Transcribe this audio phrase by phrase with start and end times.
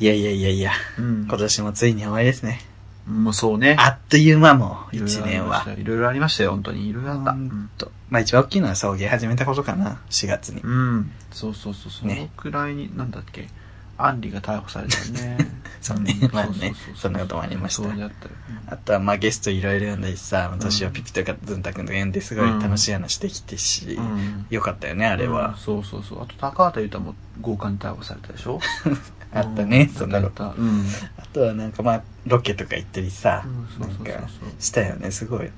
[0.00, 2.60] いやいやいやいや、うん今年もついに終わりですね。
[3.06, 3.76] もうそうね。
[3.78, 5.66] あっという間も一年は。
[5.78, 6.88] いろいろありましたよ、本当に。
[6.88, 7.32] いろいろあった。
[7.32, 7.92] ほんと。
[8.08, 10.60] まあ一番大きいのは送迎始めたことかな、4月に。
[10.62, 11.10] うん。
[11.30, 11.92] そうそうそう。
[11.92, 13.48] そのねくらいに、なんだっけ。
[13.96, 15.38] アンリが逮捕されたよね。
[15.80, 18.30] そうねんまあねうううそんなこともありましたそうだったよ。
[18.66, 25.56] あとはまあゲストいろいろ呼んだりさ、ん私はピピとかズンタ君とか呼んですごい楽しい話できてし、うんよかったよね、あれうんは。
[25.58, 26.22] そうそうそう。
[26.22, 28.58] あと、高畑優太も強姦に逮捕されたでしょ？
[29.34, 30.32] あったね、うんそんなのあっ。
[30.32, 30.84] たうん。
[31.18, 33.44] あとはなんかまあ、ロケとか行ったりさ
[33.78, 35.50] なんかしたよね、すごい。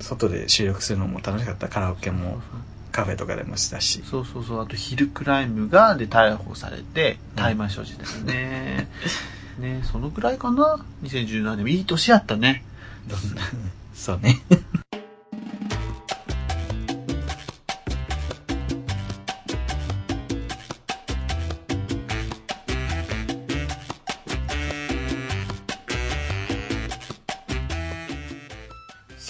[0.00, 1.68] 外で収録するのも楽しかった。
[1.68, 2.40] カラオケも
[2.92, 4.02] カフェとかでもしたし。
[4.04, 4.62] そうそうそう。
[4.62, 8.88] あと、ヒルクライムが、で、逮捕されて、大麻所持だよね。
[9.58, 11.66] ね、そのくらいかな ?2017 年。
[11.74, 12.64] いい年やったね。
[13.06, 13.42] どんな、
[13.94, 14.40] そうね。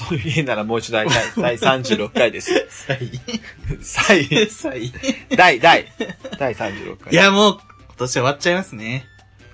[0.09, 2.67] そういう家ならもう一度 第第36回です。
[2.69, 3.11] さい。
[4.27, 4.93] 第、さい。
[5.37, 5.93] 第、第、
[6.39, 7.13] 第36回。
[7.13, 9.07] い、やもう、今年終わっちゃいますね。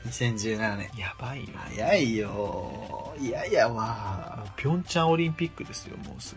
[0.08, 0.90] 2017年。
[0.98, 1.46] やばいよ。
[1.54, 3.14] 早いよ。
[3.20, 4.44] いやいやわ。
[4.56, 6.34] ピョンチャンオリンピックですよ、もうす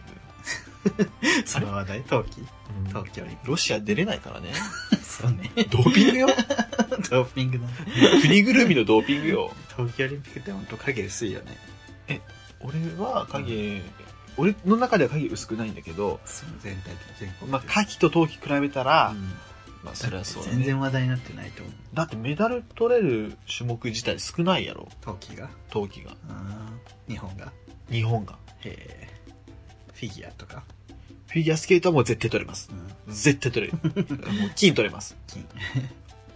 [1.46, 2.48] その話題、冬季ぐ。
[2.92, 4.50] 冬季オリンピロシア出れないからね。
[4.52, 5.06] ック。
[5.06, 5.52] そうね。
[5.70, 6.28] ドーピングよ。
[7.10, 7.68] ドーピングだ。
[8.22, 9.54] 国ぐるみのドーピングよ。
[9.78, 11.58] 冬季オリンピックって本当影薄いよね。
[12.60, 13.82] 俺は影、
[14.38, 19.22] 俺の中では影薄くないんだけど、その全体的全国まあ、夏季と冬季比べたら、うん
[19.84, 20.66] まあ、それはそうだ全ね。
[20.66, 21.74] 然話題になってないと思う。
[21.94, 25.50] だってメダル取れる種目自体少ないやろ、冬季が？
[25.70, 26.12] 冬季が。
[26.30, 27.52] あー日本が？
[27.92, 28.38] 日本が。
[28.62, 29.10] へえ。
[29.94, 30.64] フィギュアとか？
[31.28, 32.70] フィギュアスケートはもう絶対取れます。
[33.08, 33.14] うん。
[33.14, 33.78] 絶対取れる。
[34.40, 35.16] もう金取れます。
[35.28, 35.46] 金。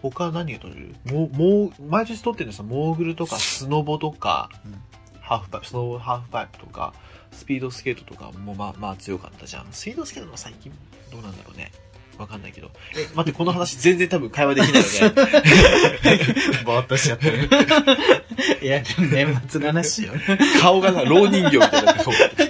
[0.02, 0.96] 他は何が取れる？
[1.06, 4.82] もう、もう、毎年取ってるのさ、モーグルとかスノボとか、うん
[5.28, 6.94] ハーフパイプ、スノボハーフパイプとか、
[7.34, 9.68] スピードスケートとかもまあまあ強かったじゃん。
[9.72, 10.72] スピードスケートも最近
[11.12, 11.74] どうなんだろうね。
[12.18, 12.72] わかんないけど。
[12.96, 15.22] え、待って、この話全然多分会話できないので。
[16.66, 17.50] ぼーっとしちゃってる。
[18.64, 20.14] いや、年末の話よ。
[20.62, 21.94] 顔がさ、老人形みたいな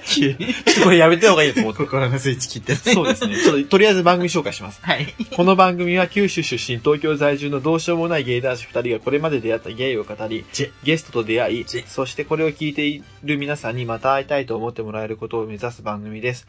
[0.08, 0.16] 顔。
[0.16, 0.32] ちょ。
[0.32, 0.36] っ
[0.76, 1.80] とこれやめた方がいいと思って。
[1.80, 2.78] 心のスイッチ切ってね。
[2.96, 3.36] そうですね。
[3.38, 4.80] ちょっと、とりあえず番組紹介します。
[4.82, 5.14] はい。
[5.36, 10.46] この番組は九州出身、東京在住のどうしようもないゲイ男子二人がこれまで出会ったゲイを語り
[10.84, 16.48] ゲストと出会いそしてこれを聞いている皆さんにまた会いたいと思ってもらえることを目指す番組です。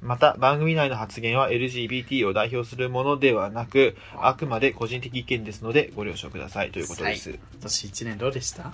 [0.00, 7.30] また、番組内の発言は LGBT を代表するものではなく、あくまで個人的意見ですのでご了承くださいということです。
[7.30, 8.72] 今年一年どうでした？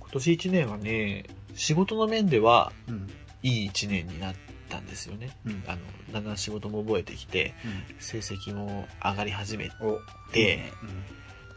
[0.00, 1.24] 今年一年はね、
[1.54, 3.08] 仕事の面ではうん。
[3.48, 4.34] いい一年になっ
[4.68, 5.30] たんですよね。
[5.46, 5.64] うん。
[5.66, 5.78] あの、
[6.12, 7.54] だんだん仕事も覚えてきて、
[7.98, 9.98] 成績も上がり始めお。
[10.32, 10.72] で、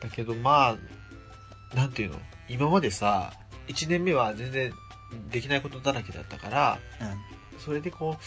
[0.01, 0.77] だけどま
[1.73, 2.19] あ、なんていうの？
[2.49, 3.33] 今までさ、
[3.67, 4.73] 1年目は全然
[5.31, 7.07] できないことだらけだったから、うん。
[7.07, 7.15] うん。
[7.59, 8.23] それでこう、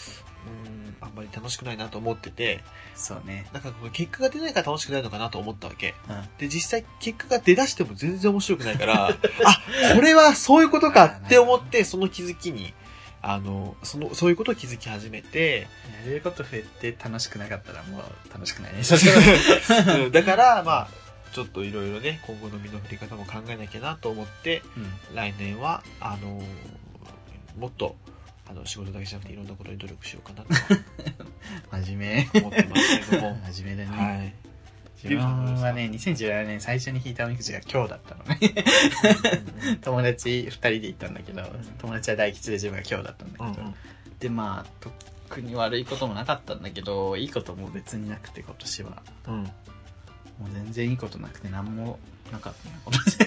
[0.47, 2.63] うん、あんまり楽しくないなと思ってて、
[2.95, 3.47] そうね。
[3.51, 5.95] なんかこう結果が出ないから楽しくないのかなと思ったわけ。
[6.09, 6.23] うん。
[6.37, 9.15] で、実際結果が出だしても全然面白くないから、 あ、
[9.95, 12.73] これはそういうことかって思って、その気づきに、
[13.27, 15.67] あの、その、そういうことを気づき始めて、
[16.03, 18.81] やれること増えて楽しくなかったらもう楽しくないね。
[20.05, 20.87] う んだから、まあ、
[21.33, 25.15] ちょっといろいろね、今後の身の振り方も考えなきゃなと思って、うん。
[25.15, 26.39] 来年は、あの
[27.57, 27.95] もっと、
[28.47, 30.45] あの、仕事だけじゃなくていろんなことに努力しようかな
[31.81, 33.41] 真面と思ってますけれども目。
[33.53, 33.97] 真面目だね。
[33.97, 34.33] はい。
[35.09, 38.39] 自分はね、2017年最初に引いたおみくじが今日だったのね。
[39.81, 41.43] 友達二人で行ったんだけど、
[41.77, 43.61] 友達は大吉で自分が今日だったんだけど。
[43.61, 43.75] うんうん
[44.19, 44.89] で、まあ、
[45.29, 49.03] 特に悪いこともなかったんだけど、いいことも別になくて今年は。
[49.27, 49.43] うん。
[49.43, 49.49] も
[50.47, 51.99] う全然いいことなくて何も
[52.31, 53.17] なかったな、今年。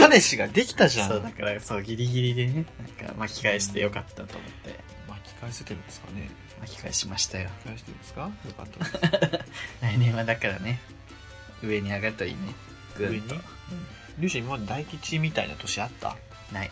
[0.00, 1.08] 種氏ができたじゃん。
[1.08, 2.64] そう、だからそう、ギリギリでね、
[3.00, 6.30] なんか巻き返してよかったと思って、巻き返せてるんですかね
[6.60, 7.50] 巻き返しましたよ。
[7.64, 8.22] 返してですか？
[8.22, 9.44] よかったです。
[9.82, 10.80] 来年はだからね、
[11.62, 12.38] 上に上がるといいね。
[12.96, 13.44] ぐんと上に？
[14.18, 16.16] リュウシ今まで大吉みたいな年あった？
[16.52, 16.70] ない。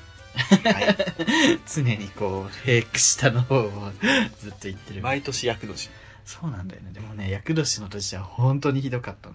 [0.65, 0.97] はい。
[1.73, 3.93] 常にこう、平気下の方を
[4.41, 5.03] ずっと言ってる。
[5.03, 5.91] 毎年厄年。
[6.25, 6.91] そうなんだよね。
[6.93, 9.35] でもね、厄年の年は本当にひどかったの。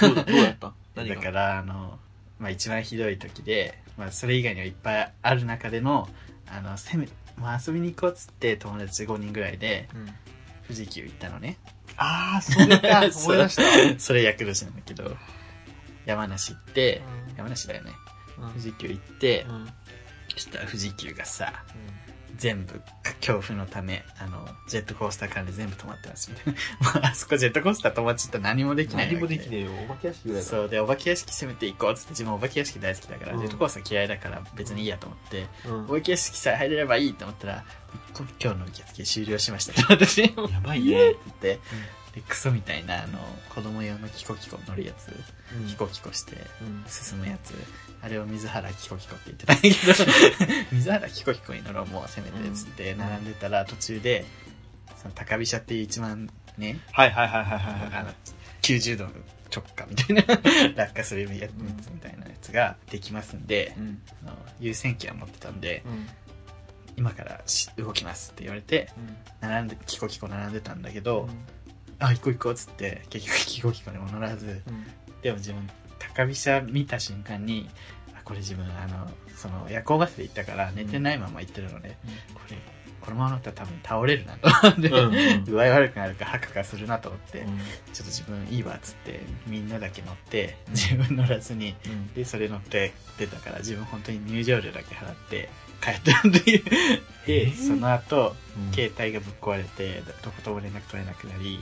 [0.00, 0.72] どうだ、どうだった？
[0.94, 1.16] 何が？
[1.16, 1.98] だから、あの、
[2.38, 6.08] まあ一番ひどい時で、まあそれ以外にはいっぱいある中での、
[6.46, 10.06] あの、せめ、まあ遊びに行こうっつって友達5人ぐらいで、うん。
[10.68, 11.58] 富士急行ったのね。
[11.96, 13.00] あー、それか。
[13.24, 13.56] 思い出し
[13.94, 14.00] た。
[14.00, 15.16] それ厄年なんだけど、
[16.06, 17.92] 山梨行って、うん山梨だよね。
[18.38, 19.72] うん富士急行って、うん
[20.30, 21.62] そしたら富士急がさ、
[22.36, 22.80] 全部
[23.20, 26.92] 恐怖のため、あの、ジェットコースター間で全部止まってますみたいな。
[26.92, 29.08] もうあそこジェットコースター止まっちゃったら何もできない。
[29.08, 29.72] 何もできねえよ。
[29.72, 30.48] お化け屋敷ぐらいだ。
[30.48, 37.64] そうで、お化け屋敷攻めていこうっつって、自分お化け屋敷大好きだから、うんジェットコースター嫌いだから別にいいやと思って、うんお化け屋敷さえ入れればいいと思ったら、
[38.14, 40.30] こ今日の受付終了しました 私、や
[40.62, 41.60] ばいねって言って、
[42.14, 43.18] で、クソみたいな、あの、
[43.54, 47.52] 子供用のキコキコ乗るやつ、うんキコキコしてうん進むやつ、
[48.02, 54.24] あれを水原キコキコって言ってたんだけど、水原キコキコに乗ろう、もうせめてっつって並んでたら途中で、
[55.00, 56.28] その高飛車っていう一番
[56.58, 58.14] ね、はいはいはいはいはいあのはい。、
[58.62, 59.10] 90度の
[59.54, 60.22] 直下みたいな
[60.84, 61.52] 落下するやつ
[61.92, 64.02] みたいなやつができますんで、うん。
[64.24, 66.08] あの優先権を持ってたんで、うん。
[66.96, 68.90] 今からし動きますって言われて、
[69.40, 71.28] 並んで、キコキコ並んでたんだけど、
[71.98, 74.62] あ、行こう行こうっつって、結局キコキコにも乗らず、
[75.22, 75.70] でも自分、
[76.14, 77.68] 高飛車見た瞬間に、
[78.14, 81.96] あ、これ自分、あの、その夜行バスで行ったから寝てないまま行ってるので、
[82.34, 82.56] これ、
[83.02, 84.48] このまま乗ったら多分倒れるなと。
[84.48, 85.44] 思って、うんうん。
[85.44, 87.58] 具合悪くなるか吐くかするなと思って、うん。
[87.58, 92.14] ちょっと自分いいわっつって、みんなだけ乗って、自分乗らずに、うん。
[92.14, 95.48] で、それ乗って出たから、自分本当に入場料だけ払って
[95.82, 96.64] 帰ったっていう。
[97.26, 97.66] で、えー。
[97.66, 98.72] その後、うん。
[98.72, 101.60] 携帯がぶっ壊れて、どことも連絡取れなくなり、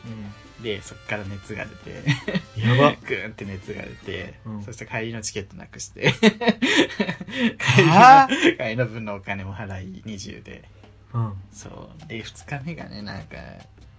[0.62, 2.92] で、そっから熱が出て、やば。
[3.06, 10.64] グーンって熱が出て、うんそして帰りのチケットなくして、帰り帰りの分のお金も払い20で、
[11.12, 11.32] うん。
[11.52, 12.08] そう。
[12.08, 13.36] で、2日目がね、なんか、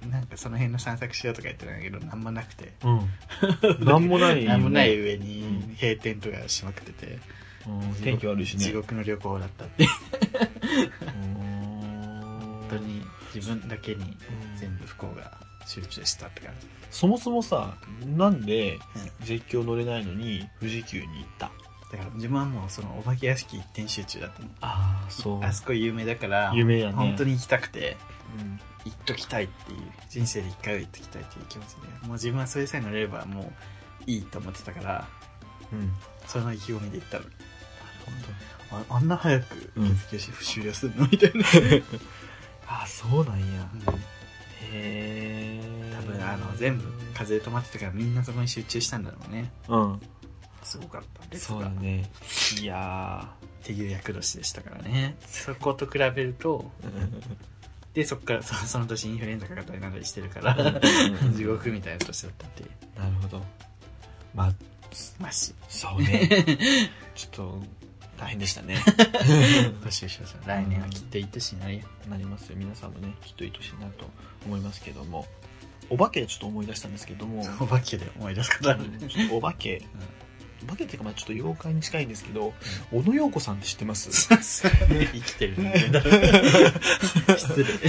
[0.10, 2.74] なんかその辺の散策しようとか言ってたんだけど、なんもなくて。
[2.84, 3.86] うん。
[3.86, 4.46] なんもないよね。
[4.46, 7.19] なんもない上にうん閉店とかしまくってて、
[7.68, 8.64] うん天気悪いしね。
[8.64, 9.86] 地獄の旅行だったって。
[11.06, 13.04] うん本当に
[13.36, 14.18] 自分だけに
[14.56, 16.68] 全部不幸が集中したって感じ。
[16.90, 18.80] そもそもさ、なんで
[19.22, 21.52] 絶叫乗れないのに富士急に行った？
[21.92, 24.48] だから自分はもうそのお化け屋敷一点集中だったの。
[24.62, 26.94] ああ、そあそこ有名だから、有名やね。
[26.94, 27.98] 本当に行きたくて、
[28.40, 28.60] うん。
[28.86, 29.80] 行っときたいっていう、
[30.10, 35.07] 人生で一回は行っときたいっていう気持ちで、もう自分はそれさえ乗れればもういいと思ってたから、
[35.72, 35.92] うん。
[36.28, 37.25] その意気込みで行ったの。
[38.72, 41.07] ああんな早くうん受付終了するの？
[41.12, 41.44] みたいな。
[42.84, 43.69] あ、そうなんや。
[43.74, 43.81] うん
[44.62, 45.96] へえ。
[45.96, 50.02] 多分あの全部風で止まってたからみんなそこに集中したんだろうねうん。
[50.63, 52.10] すごかったですそうだね。
[52.62, 53.30] いや
[53.63, 57.22] っていう役年でしたからねそこと比べるとー。
[57.94, 63.44] でそっからそその年インフルエンザかかったりなんだりしてるからうん地獄みたいな年だったっていうなるほど。
[64.34, 64.54] まあ、
[65.19, 66.30] マシそうね。
[67.16, 67.64] ちょっと、
[68.21, 68.77] 大変でしたね。
[69.83, 72.56] 年上さん来年はきっといい年になるよなりますよ。
[72.56, 74.07] 皆さんもね、きっといい年になると
[74.45, 75.25] 思いますけども。
[75.89, 79.00] お化けでちょっと思い出したんですけども、お化けで思い出すことあるね。
[79.31, 79.81] お化け、
[80.63, 82.53] お化けっていうか、まあちょっと妖怪に近いんですけど、
[82.91, 84.12] 小野洋子さんって知ってます？
[84.12, 84.29] 生
[85.19, 86.12] きてる人間だろ
[87.38, 87.69] 失礼。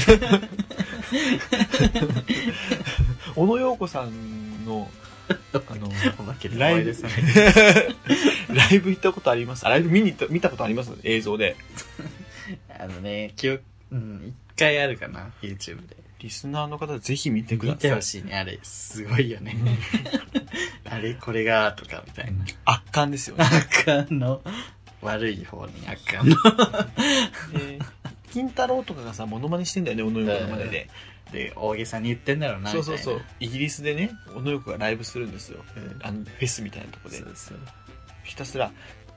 [3.37, 4.91] 小野洋子さんの、
[5.55, 5.89] あの、
[6.59, 6.93] ライブ
[8.57, 9.67] ライブ行ったことあります？
[9.67, 10.93] あライブ見に行った、見たことあります？
[11.03, 11.57] 映像で。
[12.79, 13.63] あのね記憶
[13.93, 17.77] うん一回あるかな YouTube でリスナーの方ぜひ見てください。
[17.77, 19.57] 見てほしいねあれすごいよね
[20.89, 23.45] あれこれがとかみたいな圧巻ですよね。
[23.45, 24.43] あかんの
[25.01, 26.37] 悪い方にあかんの
[27.59, 27.79] で、
[28.33, 30.91] 金太郎とかがさ、モノマネしてんだよね、小野洋子のまでで。
[31.33, 33.23] で大げさに言ってんだろうなみたいうなそそうそう。
[33.41, 35.65] イギリスでね、小野洋子がライブするんですよ。
[35.77, 37.25] うんあの、フェスみたいなとこでそ。
[37.25, 37.59] うそう
[38.25, 38.71] ひたすら、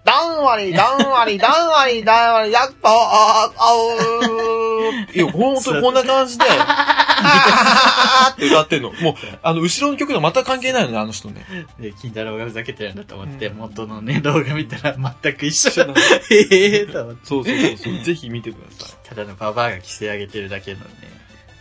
[0.04, 8.91] ダンワリ、ダンワリ、ダンワリ、ダンワリ、やっぱ、あ、あ、うーいや、ほんとにこんな感じで、あーって歌ってんの。
[8.91, 11.44] もう、あの、後ろの曲と全く関係ないのね、あの人ね。
[11.79, 18.03] で金太郎がふざけてるんだと思って、うん元のね動画見たら全く一緒一緒なのへえと思ってそうそうそうそう。
[18.03, 19.08] ぜひ見てください。
[19.08, 20.86] ただのババアが奇声上げてるだけのね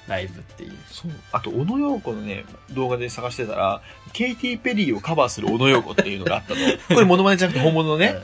[0.07, 1.11] ライブっていうそう。
[1.33, 3.81] あと、小野洋子のね、動画で探してたら、
[4.13, 6.61] ケイティ・ペリーをカバーする小野洋子っていうのがあったの。
[6.95, 8.15] これモノマネじゃなくて本物のね。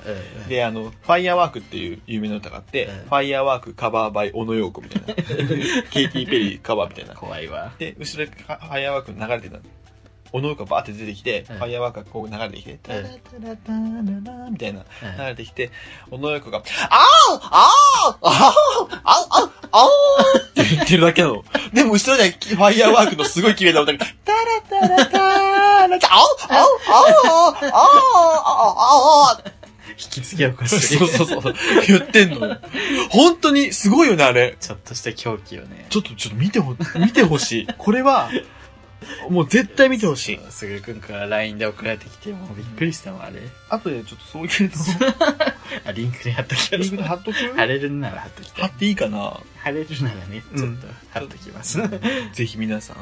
[0.49, 5.14] で、あの、ファイヤーワークっていう有名な歌があって、うんファイヤーワークカバーバイ小野洋子みたいな。
[5.90, 7.14] ケイティ・ペリーカバーみたいな。
[7.14, 9.62] 怖いわで、後ろでファイヤーワーク流れてたの。
[10.32, 13.78] 小野洋子がバーって出てきて、うんファイヤーワークがこう流れてきて、タラタラタラ
[14.44, 15.70] ラみたいなうん流れてきて、
[16.10, 16.64] 小野洋子が、あー
[17.32, 21.44] あーあーあーあーあーって言ってるだけなの。
[21.72, 26.10] でも後ろにはファイヤーワークのすごい綺麗な歌が、タラタラタララ、あーあーあー
[26.50, 29.52] あーあーあー
[29.92, 31.54] 引き継ぎ起こしてそうそうそう。
[31.86, 32.58] 言ってんのよ。
[33.10, 34.56] 本当にすごいよね、あれ。
[34.58, 37.66] ちょっとした狂気をねちょっと、ちょっと見てほ、見てほしい。
[37.76, 38.30] これは、
[39.30, 40.40] もう絶対見てほしい。
[40.50, 45.45] すぐるくんから LINE で送られてきてもうびっくりしたもんあれあとでちょっとそういうのを
[45.87, 46.97] あ、リンクで貼っときますリンク。
[46.99, 47.37] で貼っとく？
[47.57, 48.62] 貼れるなら貼っときたい。
[48.62, 49.40] 貼っていいかな？
[49.62, 51.78] 貼れるならね、ちうんょっと貼っときます。
[52.33, 52.97] ぜひ皆さん、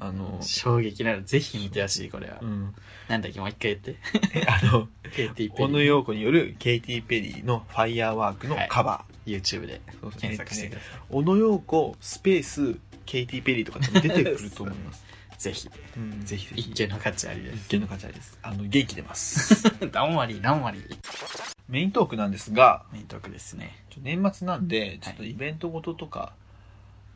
[0.00, 2.46] あの、衝撃ならぜひ見てほしい、これはう。
[2.46, 2.74] ん。
[3.08, 3.96] なんだっけ、もう一回言って。
[4.34, 5.56] えあの、ケイティ・ペリー。
[5.56, 9.92] 小野陽子によるケイティ・ペリーのファイヤーワークのカバ YouTube でー。
[10.00, 15.04] そうそう検索してくだえっとね小野陽子スペースケイティ・ペリーとか出てくると思います。
[15.42, 15.68] ぜひ。
[15.96, 16.70] うん、ぜひぜひ。
[16.70, 18.38] 一見の価値ありで一見の価値ありです。
[18.42, 19.56] あの、元気出ます。
[19.56, 19.64] す。
[19.92, 20.80] 何割、何割？
[21.68, 23.76] メイントークなんですが、メイントークですね。
[24.00, 26.32] 年末なんで、ちょっとはいイベントごととか、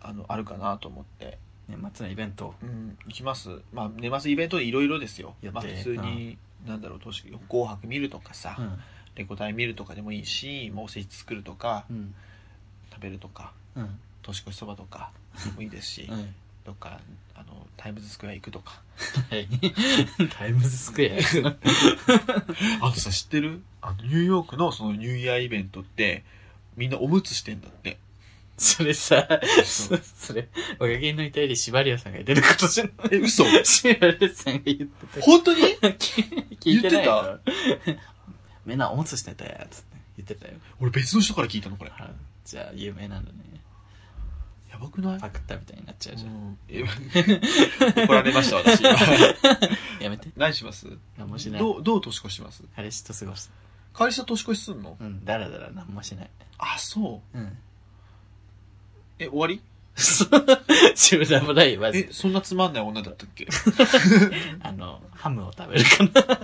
[0.00, 1.38] あの、あるかなと思って。
[1.68, 2.54] 年末のイベント。
[2.62, 3.61] うん、行きます。
[3.73, 5.35] まあ、年末イベントでいろいろですよ。
[5.52, 8.78] まあ、普通に、なんだろう、年紅白見るとかさ、うん。
[9.16, 12.14] レコ大見るとかでもいいし、もうおせち作るとか、うん。
[12.92, 13.99] 食べるとか、うん。
[14.23, 15.11] 年越しそばとか
[15.45, 16.35] でもいいですし、うん。
[16.66, 17.00] どっか、
[17.37, 18.82] あの、タイムズスクエア行くとか。
[19.30, 19.49] はい。
[20.37, 21.49] タイムズスクエア。
[22.85, 23.62] あとさ、知ってる？
[23.80, 26.25] あの、ニューヨークのそのニューイヤーイベントって、
[26.76, 27.99] みんなおむつしてんだって。
[28.58, 29.28] それさ、
[29.64, 30.49] そそそれ、
[30.80, 33.44] おかげの遺体でシバリアさんが出ることじゃないえ、嘘？
[33.64, 35.20] シバリアさんが言ってた。
[35.20, 35.61] 本当に？
[36.58, 37.38] 聞いてないの？
[38.66, 40.54] みんなおむつしてたやつって言ってたよ。
[40.80, 41.92] 俺別の人から聞いたのこれ。
[41.96, 42.11] あ
[42.44, 43.55] じゃあ有名なんだね。
[44.78, 45.21] やばくない？
[45.21, 46.59] パクったみたいになっちゃうじゃん。
[48.04, 48.83] 怒られました、私。
[50.02, 50.28] やめて。
[50.37, 50.87] 何します？
[51.16, 51.61] 何もしない。
[51.61, 52.62] どう、どう年越します？
[52.76, 53.50] 彼氏と過ごす。
[53.95, 54.97] 会社年越しすんの？
[55.00, 56.30] うん、だらだら何もしない。
[56.59, 57.38] あ、そう。
[57.38, 57.56] うん。
[59.18, 59.62] え、終わり？
[59.97, 62.12] 自分でもないよ、マジえで、。
[62.12, 63.49] そんなつまんない女だったっけ？
[64.62, 66.38] あの、ハムを食べるかな。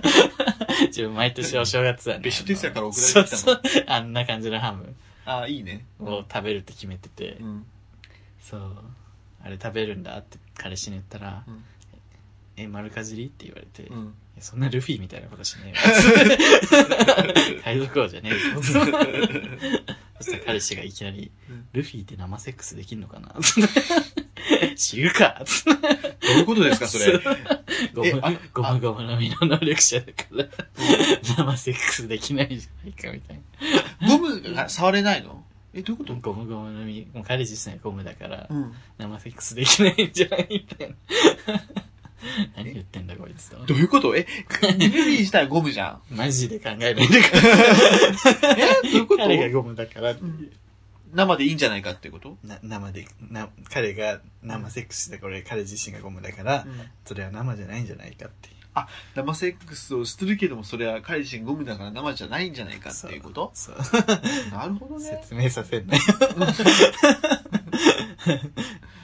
[0.87, 2.21] 自分毎年お正月はね。
[2.23, 3.53] 別所哲也から送られてきたの？
[3.53, 3.83] そうそう。
[3.87, 5.85] あんな感じのハムあ、いいね。
[5.99, 7.65] を食べるって決めてて、うん。
[8.49, 8.61] そう。
[9.43, 11.63] あれ食べるんだって彼氏に言ったら、うん
[12.55, 14.13] え、丸かじりって言われて、いうん。
[14.37, 17.57] やそんなルフィみたいなことしねえよ。
[17.65, 18.61] 海賊王じゃねえぞ。
[18.61, 18.71] そ
[20.23, 23.33] したら彼氏がいきなりうん、ルフィって生セックスできんのかな？
[24.75, 25.43] 知るか？
[25.65, 27.17] どういうことですか、それ？
[27.95, 30.45] ゴムえあの、ゴムゴムの実の能力者だから、
[31.23, 33.39] 生セックスできないじゃないかみたい
[34.07, 35.43] ゴムが触れないの？
[35.73, 36.13] え、どういうこと？
[36.13, 36.19] な。
[36.21, 38.73] ゴムゴムの実、もう彼自身はゴムだから、ん。
[38.97, 40.95] 生セックスできないんじゃないみたいな。
[42.55, 43.57] 何言ってんだこいつと。
[43.65, 44.15] どういうこと？
[44.15, 46.01] え、ルフィ自体はゴムじゃん。
[46.15, 47.19] マジで考えないでくだ
[48.15, 48.61] さい。
[48.61, 49.23] えどういうこと？
[49.23, 50.51] 彼がゴムだからっていう
[51.13, 52.37] 生でいいんじゃないかってこと？
[52.43, 56.65] な生でな彼が生セックスでこれ彼自身がゴムだから、
[57.05, 58.52] それは生じゃないんじゃないかっていう
[59.15, 63.51] 生セックスをしてるけども、それは彼自身ゴムだから生じゃないんじゃないかっていうこと？
[63.53, 63.75] そう。
[64.51, 65.05] なるほどね。
[65.21, 66.01] 説明させんなよ。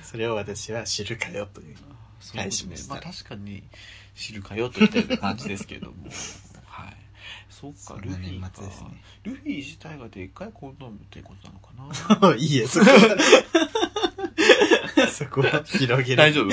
[0.03, 1.75] それを私は知るかよという。
[2.19, 2.95] そう返しました。
[2.95, 3.63] まあ確かに
[4.15, 5.95] 知るかよといったような感じですけれども。
[6.65, 6.95] はい。
[7.49, 8.49] そっか、ルフィね
[9.23, 12.35] ルフィ自体がでっかいコンドームってことなのかな？
[12.35, 13.17] いいえそこは。
[15.11, 16.15] そこは広げる。
[16.17, 16.49] 大丈夫？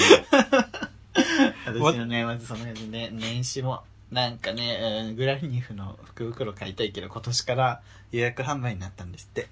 [1.66, 7.80] 私の年末その辺でね年始もなんかね、えーグラニフの福袋買いたいけど今年から
[8.12, 9.48] 予約販売になったんですって。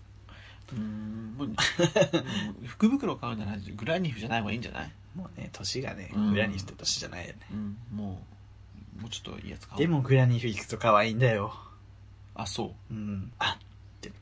[0.73, 1.57] うーん、もう、う ん
[2.67, 4.91] 福袋買うならグラニフじゃない方がいいんじゃない？
[5.15, 6.33] もうね年がねうん。
[6.33, 8.23] グラニフって年じゃないよね、うん、も
[8.99, 9.81] う、もうちょっといいやつ買おう。
[9.81, 11.53] でもグラニフ行くと可愛いんだよ。
[12.37, 12.95] あ、そう。
[12.95, 13.33] うん。
[13.41, 13.59] あ。
[13.59, 14.13] って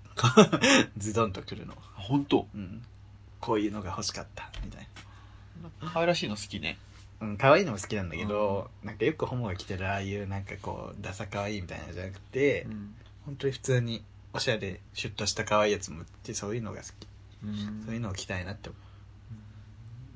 [0.96, 1.74] ズドンとくるの。
[1.74, 2.48] あ本当？
[2.54, 2.82] うん。
[3.40, 4.88] こういうのが欲しかったみたい
[5.92, 6.78] 可愛らしいの好きね。
[7.22, 12.94] なうん可愛いのも好きなんだけど、なんかよくホモが着てるああいうなんかこうダサ可愛いみたいなのじゃなくて、うん。
[13.24, 14.02] 本当に普通に
[14.32, 17.06] おしゃれシュッとした可愛いやつも売ってそういうのが好き、
[17.44, 17.82] うん。
[17.86, 18.78] そういうのを着たいなって思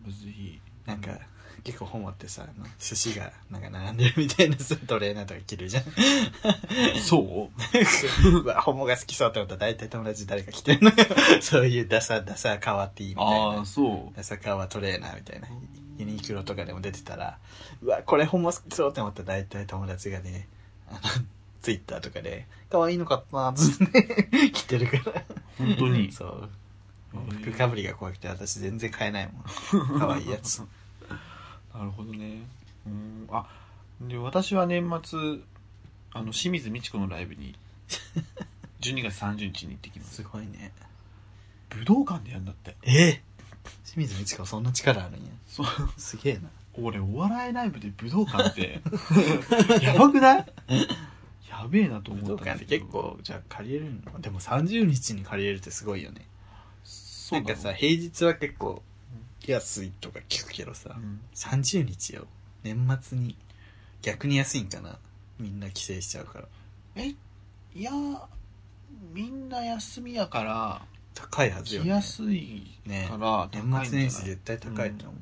[0.08, 0.10] う。
[0.10, 0.60] ぜひ。
[0.84, 1.18] なんか、
[1.64, 5.84] 結構ホモってさあの寿司がなんか並んでるみたいなさトレーナーとか着るじゃん。
[7.02, 7.50] そう？
[8.38, 10.96] うわホモが好きそうって思ったら大体友達誰か着てるのよ。
[11.40, 13.36] そういうダサダサカワティーみたいな。
[13.58, 14.16] ああ、そう。
[14.16, 15.48] ダサカワトレーナーみたいな
[15.98, 17.38] ユニクロとかでも出てたら
[17.82, 20.48] うわこれホモ好きそうって思ったら大体友達がね
[20.88, 21.00] あの
[21.62, 25.24] ツイッターとかで可愛いのかなつって 着てるから
[25.58, 26.12] 本当に。
[26.12, 26.50] そう
[27.40, 29.44] 服かぶりが怖くて私全然買えないもん
[29.98, 30.62] 可愛いやつ
[31.76, 32.40] なるほどね。
[32.86, 33.28] うん。
[33.30, 33.46] あ、
[34.00, 35.18] で、私は年末、
[36.12, 37.54] あの、清水美智子のライブに、
[38.80, 40.16] 12月30日に行ってきます。
[40.16, 40.72] すごいね
[41.70, 42.76] 武道館でやるんだって。
[42.82, 43.22] え？
[43.84, 45.30] 清水美智子そんな力あるんや。
[45.48, 45.66] そう。
[45.96, 46.42] すげえな。
[46.78, 48.80] 俺、お笑いライブで武道館って、
[49.82, 50.46] やばくない？
[51.48, 54.20] やべえなと思武道ったんだ館って結構じゃあ借りれるの？
[54.20, 56.26] でも30日に借りれるってすごいよね。
[56.84, 58.82] そうなんかさ平日は結構
[59.46, 61.20] 安いとか聞くけどさ、うん。
[61.34, 62.26] 30日よ。
[62.62, 63.36] 年末に
[64.02, 64.98] 逆に安いんかな？
[65.38, 66.48] みんな帰省しちゃうから。
[66.96, 67.08] え？
[67.08, 68.18] いやー
[69.14, 70.82] みんな休みやから、
[71.16, 71.88] 高いはずよね。
[71.88, 73.80] 来やすいねから、高いんじゃない？
[73.82, 75.16] 年末年始絶対高いと思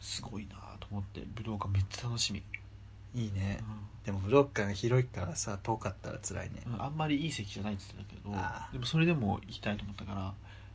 [0.00, 2.42] すごいなと思って、武道館めっちゃ楽しみ。
[3.14, 3.60] う、いいね。
[4.04, 6.62] でも武道館が広いからさ遠かったら辛いね。
[6.66, 6.82] うん。
[6.82, 10.32] あんまりいい席じゃないって言ってたけどでもそれでも行きたいと思ったから、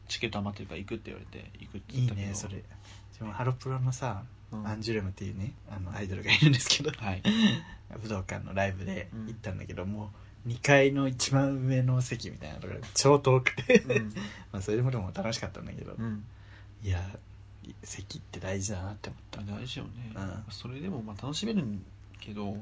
[0.07, 2.27] チケット余ってるから行くって言われて、行くっていい言ったけど。
[2.27, 2.55] ねそれ。
[3.19, 4.67] でもハロプロのさ、うん。
[4.67, 6.91] アンジュルムっていうねあのアイドルがいるんですけど。
[6.91, 7.23] はい。
[8.01, 10.09] 武道館のライブでうん行ったんだけど、もう
[10.47, 14.13] 2階の一番上の席みたいなところが超遠くて、うん。
[14.51, 16.25] まあそれでもでも楽しかったんだけど、うん。
[16.83, 16.99] いや
[17.83, 20.11] 席って大事だなって思った大事よね。
[20.15, 21.83] うんそれでもまあ楽しめるん
[22.19, 22.57] けど、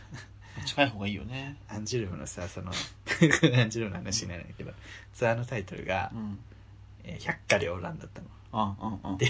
[0.64, 1.56] 近い方がいいよね。
[1.68, 4.72] アンジュルムのさその アンジュルムの話になるんだけど
[5.12, 6.38] ツアーのタイトルがうん。
[7.04, 9.18] 「えー百花繚乱」だったのあうんうん。
[9.18, 9.26] で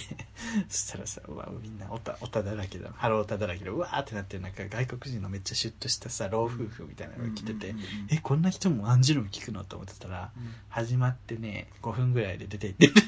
[0.69, 2.91] そしたらさうわみんなオタオタだらけだ。
[2.95, 8.09] ハローオタだらけでうわーってなってなんか外国人のめっちゃシュッとしたさ老夫婦みたいなのが来てて、うんうんうんうん。
[8.11, 10.55] えこんな人もアンジュルム聞くのと思ってたらうん。
[10.69, 13.03] 始まってね5分ぐらいで出て行って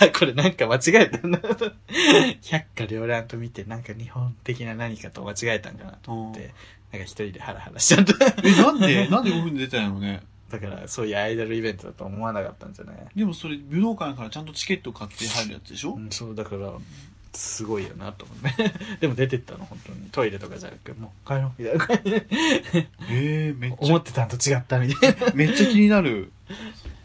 [0.00, 6.54] あ これなんか間違えたんだ百花繚乱と見てなんか日本的な何かと間違えたんかなと思って
[6.92, 8.12] なんか一人でハラハラしちゃった。
[8.44, 10.22] え、なんで なんで5分で出たんやろね。
[10.52, 12.96] だからそういうアイドルイベントだと思わなかったんじゃない？
[13.16, 15.94] でもそれ、武道館からちゃんとチケット買って入るやつでしょ？
[15.94, 16.70] うん、そうだから
[17.32, 20.10] すごいよなと思って でも出てったの本当に。
[20.12, 22.10] トイレとかじゃなくてもう帰ろうみたいな感じ。
[22.10, 22.26] で
[23.10, 25.32] えー、めっちゃ、思ってたんと違ったみたいな。
[25.34, 26.30] めっちゃ気になる。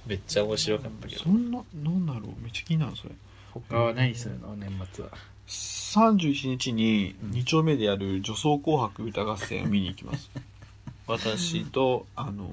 [0.06, 1.24] めっちゃ面白かったけど。
[1.24, 2.42] そんな、なんだろう？
[2.42, 3.12] めっちゃ気になる、それ。
[3.54, 4.54] 他は何するの？
[4.58, 5.12] 年末は。
[5.48, 10.30] 31日に2丁目でやる女装紅白歌合戦を見に行きます。
[11.08, 12.52] 私と、あの、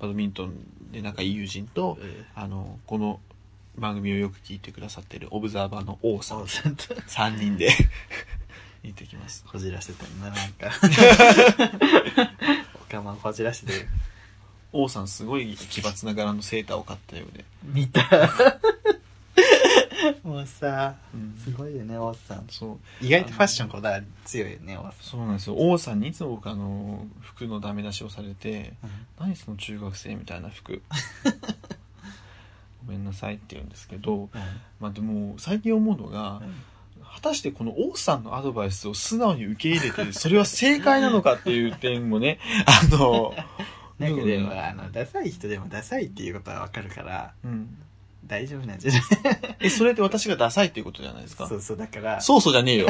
[0.00, 0.54] バドミントン
[0.92, 1.98] で仲いい友人と、
[2.34, 3.20] あの、この
[3.76, 6.84] 番組をよく聞いてくださってるオブザーバーの王さんそう、さんと。
[6.94, 7.70] 3人で
[8.82, 9.44] 行ってきます。
[9.46, 10.70] こじらせたんだなんか。
[12.74, 13.72] おかまをこじらせて。
[13.72, 13.88] る
[14.72, 17.44] 王さんすごい奇抜な柄のセーターを買ったようで。
[17.64, 18.02] 見た
[20.40, 23.04] もうさうんすごいよね王さんそう。
[23.04, 25.56] 意外とファッションこだわり強いよね王さそうなんですよ。
[25.56, 28.76] 王さんにいつも僕あの、服のダメ出しをされて、ん
[29.18, 30.82] 何その中学生みたいな服。
[32.86, 34.30] ごめんなさいって言うんですけど、
[34.80, 36.40] まあでも最近思うのが、
[37.14, 43.34] 果たしてこの王さんのアドバイスを素直に受け入れて、それは正解なのかっていう点もね、 あの、
[43.98, 47.76] なんかでもあのダサい人でもダサいっていうことはわかるからうん。
[48.26, 49.02] 大丈夫なんじゃない？
[49.66, 51.46] え、それって私がダサいっていうことじゃないですか？
[51.48, 52.20] そうそうだから。
[52.20, 52.86] そうそうじゃねえよ。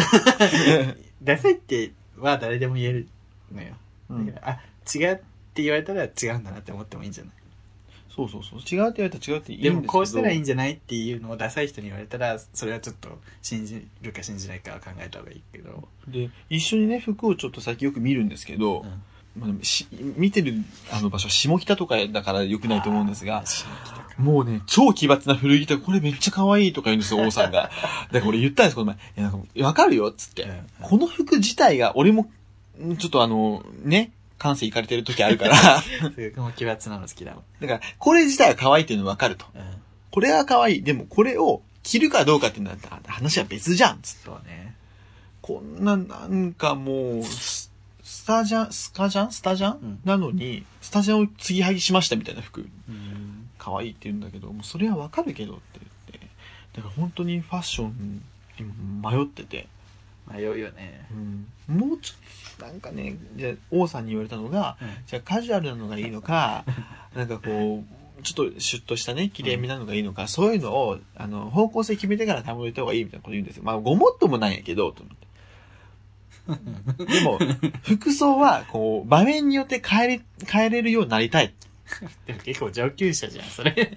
[1.23, 3.09] ダサいっては誰でも言える
[3.53, 3.75] のよ。
[4.11, 4.27] うん。
[4.27, 4.61] だから、あ
[4.99, 5.17] 違うっ
[5.55, 7.33] て言われたら違うんだなって思ってもいいんじゃない？
[8.15, 8.59] そうそうそう。
[8.59, 9.75] 違うって言われたら違うっていいんですけど。
[9.77, 19.03] でもこうしたらいいんじゃないっていうのをダサい人に言われたらそれはちょっと信じるか信じないかは考えた方がいいけど、で、一緒にね、服をちょっと最近よく見るんですけど、うん
[19.39, 20.55] まあ、し見てる
[20.93, 23.45] あの場所は下北とかだから良くないと思うんですが、
[24.19, 27.71] もうね、超奇抜な古着とか、これめっちゃ可愛いとか言うんですよ、王さんが。
[28.13, 28.97] だから俺言ったんです、この前。
[28.97, 30.43] いや、なんか、わかるよ、っつって。
[30.43, 32.29] うんこの服自体が、俺も、
[32.83, 39.47] んちょっとあの、ね、感性いかれてる時あるから、 すごくも奇抜なの好きだもん、だから、これ自体は可愛いっていうのわかると。
[39.55, 39.63] うん、
[40.11, 40.83] これは可愛い。
[40.83, 44.25] でも、これを着るかどうかっていうのは、話は別じゃん、つって。
[44.27, 44.75] そうね
[45.43, 47.23] こんな、なんかもう、
[48.31, 49.33] タジャン、スカジャン？
[49.33, 52.61] スタジャン、うんなのに、スタジャンを継ぎはぎしましたみたいな服。
[52.89, 55.63] うん可愛いって言うんだけど、もうそれはわかるけどって
[56.09, 56.29] 言って。
[56.77, 58.23] だから本当にファッション
[58.59, 58.65] に
[59.03, 59.67] 迷ってて。
[60.33, 61.05] 迷うよね
[61.69, 66.65] うん、もうちょっと、なんかね、じゃあ王さんに言われたのが、じゃあカジュアルなのがいいのか、
[67.17, 73.65] なんかこう、ちょっとシュッとしたね、綺麗めなのがいいのか、そういうのを、あの、方向性決めてから保いた方がいいみたいなこと言うんですよ。
[73.65, 75.27] まあ、ごもっともないんやけど、と思って。
[76.99, 77.39] でも、
[77.83, 81.55] 服装は、こう、場面によって変えれ、変えれるようになりたい。
[82.27, 83.97] でも結構上級者じゃんそれ。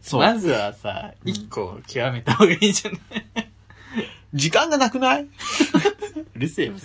[0.00, 0.20] そう。
[0.20, 2.96] まずはさうん一個極めた方がいいじゃな
[3.42, 3.50] い。
[4.32, 5.22] 時間がなくない？
[5.24, 6.74] うるせえよ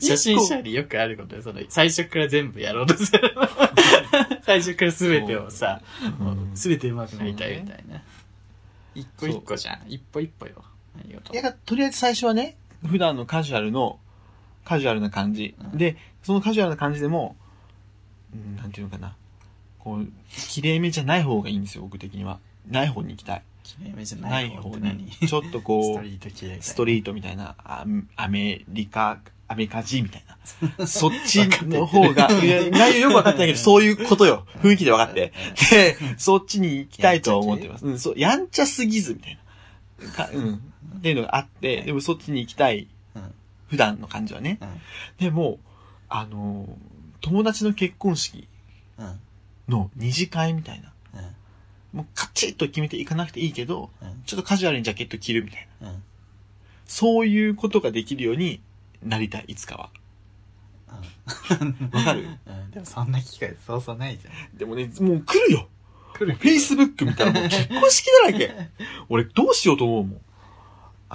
[0.00, 3.34] 初心者によくあることでその最初から全部やろうとする
[4.44, 5.80] 最初から全てをさ
[6.54, 8.02] 全て上手くなりたいみたいな。
[8.94, 9.82] 一個一個じゃん。
[9.88, 10.62] 一歩一歩よ。
[10.96, 13.98] 何事いや、とりあえず最初はね、普段のカジュアルの、
[14.64, 15.54] カジュアルな感じ。
[15.72, 17.36] うんで、そのカジュアルな感じでも、
[18.34, 19.14] うん、なんていうのかな。
[19.78, 22.38] こう、綺麗めじゃない方がいいんですよ、僕的には。
[22.68, 23.42] ない方に行きたい。
[23.62, 25.04] きれいめじゃなないい方方って何？
[25.04, 25.10] に。
[25.10, 27.84] ちょっとこう ストリ、ート綺麗ストリートみたいな、あ
[28.16, 30.24] アメリカ、アメカジみたい
[30.78, 30.86] な。
[30.86, 34.46] そっちの方が、いや内容よくわかってないけど、そういうことよ。
[34.62, 35.32] 雰囲気で分かって。
[35.70, 37.86] で、そっちに行きたいとは思ってます。
[37.86, 39.38] うん、そう、やんちゃすぎず、みたい
[40.00, 40.12] な。
[40.12, 40.73] かうん。
[40.96, 42.88] っていうのがあって、でもそっちに行きたい。
[43.14, 43.34] うん
[43.68, 44.58] 普段の感じはね。
[44.60, 44.68] うん
[45.18, 45.58] でも、
[46.08, 46.68] あの、
[47.20, 48.46] 友達の結婚式
[48.98, 49.20] うん
[49.68, 50.92] の二次会みたいな。
[51.92, 51.98] うん。
[51.98, 54.22] もうカチッと決めていかなくていいけど、うん。
[54.26, 55.90] ちょっとカジュアルにジャケット着るみたいな。
[55.90, 56.02] うん。
[56.86, 58.60] そういうことができるように
[59.02, 59.90] なりたい、いつかは。
[61.92, 62.28] わかる？
[62.46, 62.70] うん。
[62.70, 64.58] でもそんな機会そうそうないじゃん。
[64.58, 65.68] でもね、もう来るよ
[66.12, 68.54] 来るフェイスブック見たらもう結婚式だらけ
[69.08, 70.20] 俺どうしようと思うもん。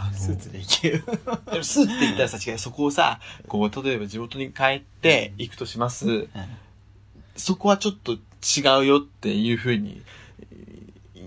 [0.01, 0.97] あの、スーツで行けよ。
[1.51, 6.27] でもスーツって言ったらさ、違う、そこをさ、こう、例えば地元に帰って行くとします。
[7.35, 10.01] そこはちょっと違うよっていう風に、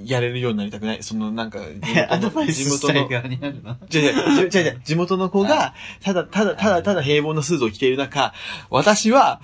[0.05, 1.03] やれるようになりたくない。
[1.03, 3.77] そのなんか、地 アドバイスしたいの、側になるの？
[3.89, 8.33] じゃじゃじゃじゃ地元の子が、ただ、ただ、ただ、ただ平凡なスーツを着ている中、
[8.71, 9.41] 私は、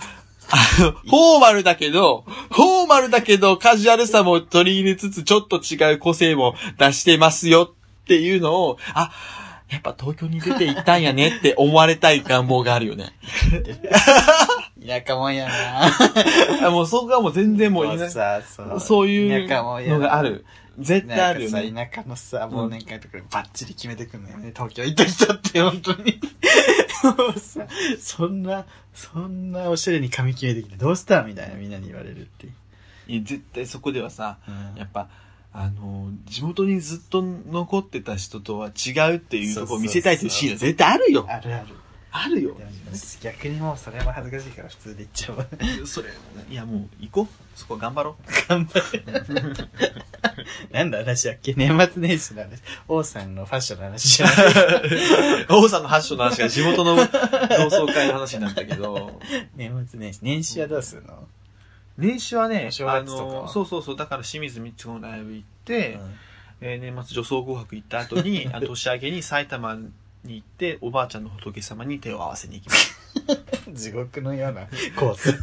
[0.50, 7.74] あの、フォーマルだけど、フォーマルだけど、カジュアルさも取り入れつつ、ちょっと違う個性も出してますよ
[8.08, 9.12] っていうのを、あ、
[9.68, 13.12] やっぱ東京に出て行ったんやねって思われたい願望があるよね。
[14.86, 15.46] 田舎もんや
[16.62, 17.92] あもうそこがもう全然もうな。
[17.92, 18.80] いなさ、そう。
[18.80, 19.48] そういう
[19.90, 20.46] のがある。
[20.78, 21.90] 絶対あるよなんね。
[21.92, 24.52] 田舎のさ、忘年会とかでバッチリ決めてくんのよね。
[24.56, 26.18] 東京行った人って、本当に。
[27.04, 27.66] もうさ、
[28.00, 32.52] そんな、そんなおしゃれに髪決めてきてどうしたみたいなみんなに言われるっていう。
[33.08, 35.08] いや絶対そこではさ、うんやっぱ、
[35.52, 41.26] あの、地元にずっと残ってた人とは違うっていうところを見せたいというシーンは絶対あるよ。
[41.28, 41.66] あるある。
[42.10, 42.56] あるよ
[43.20, 45.46] 逆にもうそれは恥ずかしいから普通で行っちゃうわ。
[45.84, 46.08] それ、
[46.50, 47.58] いやもう行こう。
[47.58, 48.16] そこ頑張ろ
[48.48, 49.02] 頑張れ。
[50.72, 52.62] なんだ話だっけ年末年始の話。
[52.88, 55.44] 王さんのファッションの話じゃない。
[55.44, 55.46] う。
[55.64, 59.20] 王さんの発祥の話が地元の同窓会の話なんだけど、
[59.54, 60.20] 年末年始。
[60.22, 61.28] 年始はどうするの？
[61.98, 66.14] 年始はねあの、そうそうそう、だから清水美智子のライブ行って、うん
[66.60, 69.90] えー年末女装紅白行った後に、 あ年明けに埼玉に
[70.24, 72.98] 行って、おばあちゃんの仏様に手を合わせに行きます。
[73.72, 75.38] 地獄のようなコース。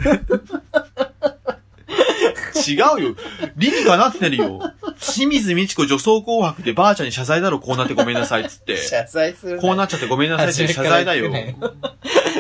[2.72, 3.15] 違うよ。
[3.58, 4.62] 理にかなってるよ。
[5.00, 8.78] 清水美智子女装紅白でばあちゃんに謝罪だろ、こうなってごめんなさいっつって。
[8.88, 11.32] 謝罪するこうなっちゃってごめんなさいって謝罪だよ。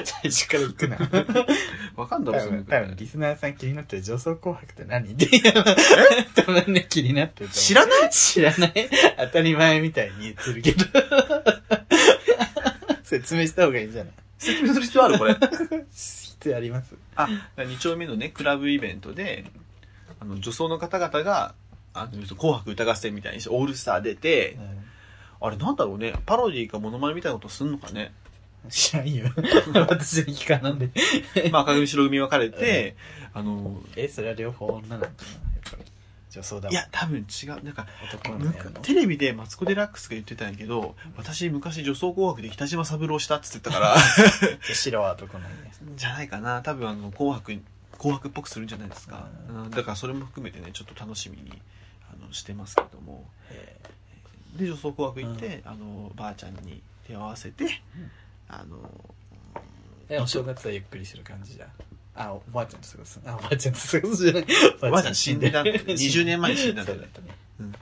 [0.05, 0.97] 最初から行くな。
[1.97, 5.09] わかんだろ、多分、多分、リスナーさん気になってる女装紅白って何？
[5.11, 5.27] って。
[6.35, 7.55] 多分ね、気になってると思う。
[7.55, 8.09] 知らない？
[8.11, 8.73] 知らない？
[9.17, 10.85] 当たり前みたいに言ってるけど。
[13.03, 14.13] 説明した方がいいんじゃない？
[14.37, 15.17] 説明する必要ある？
[15.17, 15.35] これ。
[15.91, 16.95] 必要あります。
[17.15, 19.45] あ、2丁目のね、クラブイベントで、
[20.19, 21.55] あの、女装の方々が、
[21.93, 24.57] あの、紅白歌合戦みたいにしてオールスター出て、
[25.41, 28.13] あれなんだろうね、パロディーかモノマネみたいなことすんのかね？
[28.69, 29.25] 知らんよ。
[29.87, 30.89] 私に聞かなんで。
[31.51, 32.95] まあ赤組白組分かれて、
[33.33, 35.13] あの、え、それは両方女なんだな、やっ
[35.71, 35.85] ぱり。
[36.29, 36.73] 女装だもん。
[36.73, 37.63] いや、多分違う。
[37.63, 38.51] なんか、男の。
[38.81, 43.95] テレビでマツコ・デラックスが言ってたんやけど、私昔女装紅白で北島三郎したって言ってたから、
[44.73, 45.55] 白は男なんや。
[45.95, 46.61] じゃないかな。
[46.61, 47.57] 多分あの、紅白、
[47.97, 49.29] 紅白っぽくするんじゃないですか。
[49.49, 51.61] ううんだからそれも含めてね、ちょっと楽しみに、
[52.11, 53.29] あの、してますけども。
[53.51, 53.79] え
[54.57, 57.81] で、女装紅白行って、あの、ばあちゃんに手を合わせて、
[58.47, 61.69] あの、ーえ、お正月はゆっくりする感じじゃん。
[62.15, 63.19] あ、おばあちゃんと過ごす。
[63.25, 64.45] あ、おばあちゃんと過ごすじゃない。
[64.81, 67.35] おばあちゃん死んでたんだよ20年前に死んだんだよそうだったね。
[67.59, 67.75] うん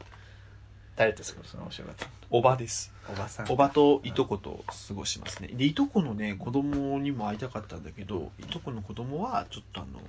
[0.96, 1.66] 誰と過ごすの？
[1.66, 2.06] お正月。
[2.30, 2.92] おばです。
[3.12, 3.52] おばさん。
[3.52, 5.48] おばといとこと過ごしますね。
[5.48, 10.00] で、いとこのね、子供にも会いたかったんだけど、いとこの子供は、ちょっとあの、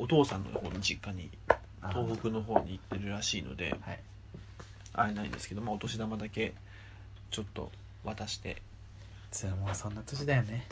[0.00, 1.30] お父さんの方の実家に、
[1.80, 4.00] あ東北の方に行ってるらしいので、はい。
[4.94, 6.54] 会えないんですけど、まあ、お年玉だけ、
[7.30, 7.70] ちょっと
[8.02, 8.62] 渡して、
[9.32, 10.66] それもうそんな年だよね。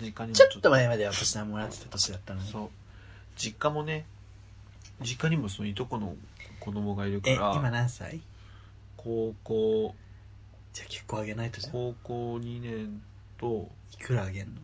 [0.00, 2.48] 実家にもちょっと前まではお年玉もらってた年だったのに。
[2.50, 2.68] そう。
[3.36, 4.04] 実家もね、
[5.00, 6.14] 実家にもそのいとこの
[6.60, 8.20] 子供がいるかえ、今ら、何歳？
[8.96, 9.94] 高校、
[10.72, 11.72] じゃあ結構あげないとじゃん。
[11.72, 13.02] 高校2年
[13.38, 14.60] と、いくらあげんの？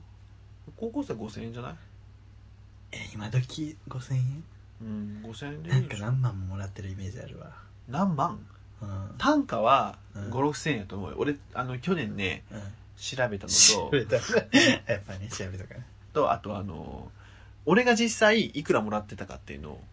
[0.77, 1.75] 高校生5000円じゃない？
[2.93, 4.45] え、今時5000円？
[4.83, 7.53] うん、5000円でいないんかでしょ何万ももらってるイメージあるわ。
[7.89, 8.39] 何万？
[8.83, 9.15] うん。
[9.19, 11.17] 単価はうん5、6千円やと思うよ。
[11.19, 12.61] 俺、あの、去年ね、うん。
[12.97, 14.17] 調べたの調べた。
[14.93, 15.87] やっぱね、調べとかね。
[16.13, 17.11] と、と、あとあの、
[17.65, 19.85] 俺が実際いくらもらってたかっていうのを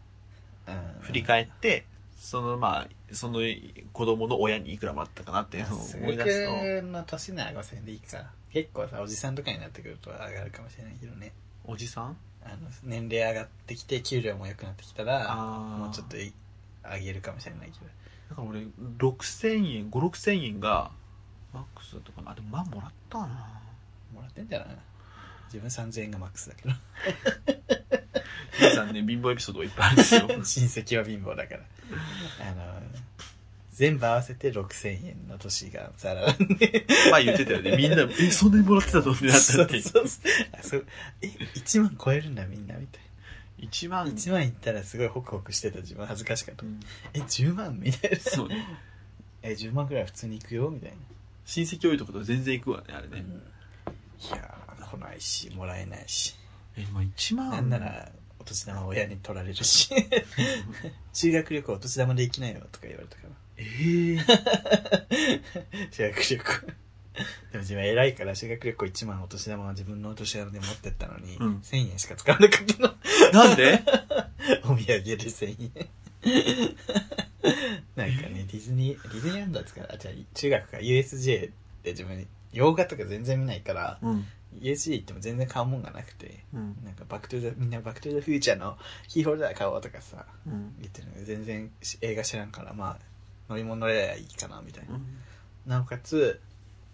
[0.68, 1.86] うん振り返って、
[2.20, 3.40] その、まあ、その
[3.94, 8.32] 子供の親にいくらもらったかなっていうのをす思い出すと、ぐの年なら5000円でいいか。
[8.52, 11.32] 結構さ、おじさんとかになってくると上がるかもしれないけどね。
[11.66, 12.18] おじさん？
[12.44, 15.36] あの、年齢上がってきて、給料も良くなってきたら、あ
[15.78, 16.34] もうちょっとい
[16.96, 17.86] 上げるかもしれないけど。
[18.30, 18.60] だから俺、
[18.98, 20.92] 6000円、5、6000円が、
[21.54, 22.32] マックスだったかな。
[22.32, 23.28] あ、でもまあもらったな。
[24.14, 24.68] もらってんじゃない？
[25.54, 26.76] 自分3000円がマックスだけど。
[28.60, 30.22] 皆さんね、貧乏エピソードがいっぱいあるんですよ。
[30.30, 31.62] 親戚は貧乏だから。
[32.48, 32.82] あの、
[33.72, 36.86] 全部合わせて6000円の年がざらなんで。
[37.12, 37.78] 前言ってたよね。
[37.78, 39.12] みんな、え、そんなにもらってたの？
[39.14, 39.82] ってなったって。
[39.82, 40.86] そうそうそうあそう
[41.22, 43.02] え、1万超えるんだみんなみたい
[43.62, 44.08] 1万。
[44.08, 46.66] 1万いったらすごいホクホクしてた自分恥ずかしかった。
[46.66, 46.80] うん
[47.14, 47.80] え、10万？
[47.80, 48.18] みたいな。
[48.18, 48.66] そうね。
[49.42, 50.70] え、10万くらい普通に行くよ？
[50.70, 50.98] みたいな。
[51.46, 53.20] 親戚多いとこと全然行くわね、あれね。
[53.20, 53.44] うん
[54.22, 56.36] いやー、来ないし、もらえないし。
[56.76, 57.50] え、まあ1万。
[57.52, 59.90] なんなら、お年玉親に取られるし。
[61.14, 63.30] 修学旅行お年玉で行きなよとか言われたから。
[63.58, 64.18] ええ
[65.92, 66.44] 修学旅行。
[67.52, 72.78] でも自分偉いから修学旅行1万お年玉は自分のお年玉で持ってったのに、うん1000円しか使わなかった
[73.34, 73.44] の。
[73.48, 73.84] なんで？
[74.64, 75.90] お土産で1000円。
[77.96, 81.52] なんかね、ディズニー、ディズニーランド使う、あ、じゃあ中学か USJ っ
[81.84, 84.26] て自分、洋画とか全然見ないから、うん。
[84.62, 86.78] USJ 行っても全然買うもんがなくて、うん。
[86.84, 88.78] なんかバックトゥザ、みんなバックトゥザフューチャーの
[89.08, 90.76] キーホルダー買おうとかさ、うん。
[90.80, 93.00] 言ってるので全然映画知らんから、まあ、
[93.50, 94.96] 乗り物乗れりゃいいかな、みたいな。
[94.96, 95.18] うん
[95.66, 96.40] なおかつ、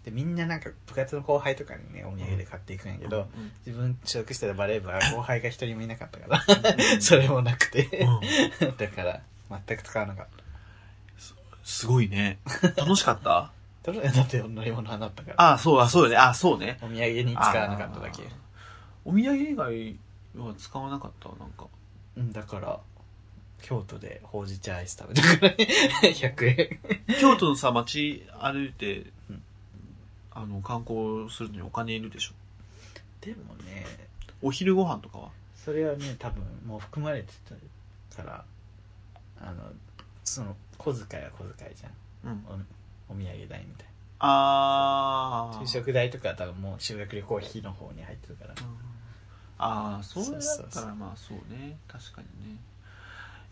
[0.06, 6.44] で、みんななんか部活の後輩とかにね、お土産で買っていくんやけど、うん自分所属してたバレー部は 後輩が一人もいなかったから、
[7.02, 7.84] それもなくて、
[8.62, 9.20] うん だから、
[9.66, 10.44] 全く使わなかった。
[11.64, 12.38] すごいね。
[12.76, 13.50] 楽しかった？
[13.82, 13.92] だ
[14.22, 16.16] って乗り物はなったから、ああ、そう、あ、そうよね。
[16.16, 16.78] あそうね。
[16.82, 18.22] お土産に使わなかっただけ。
[19.04, 19.96] お土産以外
[20.36, 21.28] は使わなかった？
[21.30, 21.66] なんか。
[22.16, 22.80] うん、だから、
[23.62, 25.56] 京都でほうじ茶アイス食べたからね、
[26.02, 26.46] 100
[27.08, 27.18] 円。
[27.20, 29.12] 京都のさ、街歩いてうん、
[30.38, 32.32] あの、観光するのにお金いるでしょ。
[33.22, 33.86] でもね、
[34.42, 35.30] お昼ご飯とかは？
[35.54, 37.32] それはね、多分もう含まれて
[38.10, 38.44] たから、
[39.40, 39.72] あの、
[40.24, 41.92] その、小遣いは小遣いじゃん。
[42.30, 42.44] うん。
[43.08, 43.86] おお土産代みたい
[44.18, 45.52] あー。
[45.54, 45.58] な。
[45.66, 48.50] 昼食代とかは多分もう修学旅行費の方に入ってるから。
[48.50, 48.76] うん
[49.58, 51.78] ああ、そうそうそうったらまあそうね。
[51.88, 52.58] 確かにね。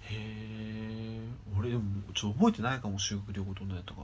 [0.03, 1.21] へえ。
[1.59, 4.03] 俺でも、ちょっと覚えてないかも、修学旅行どんなやったか。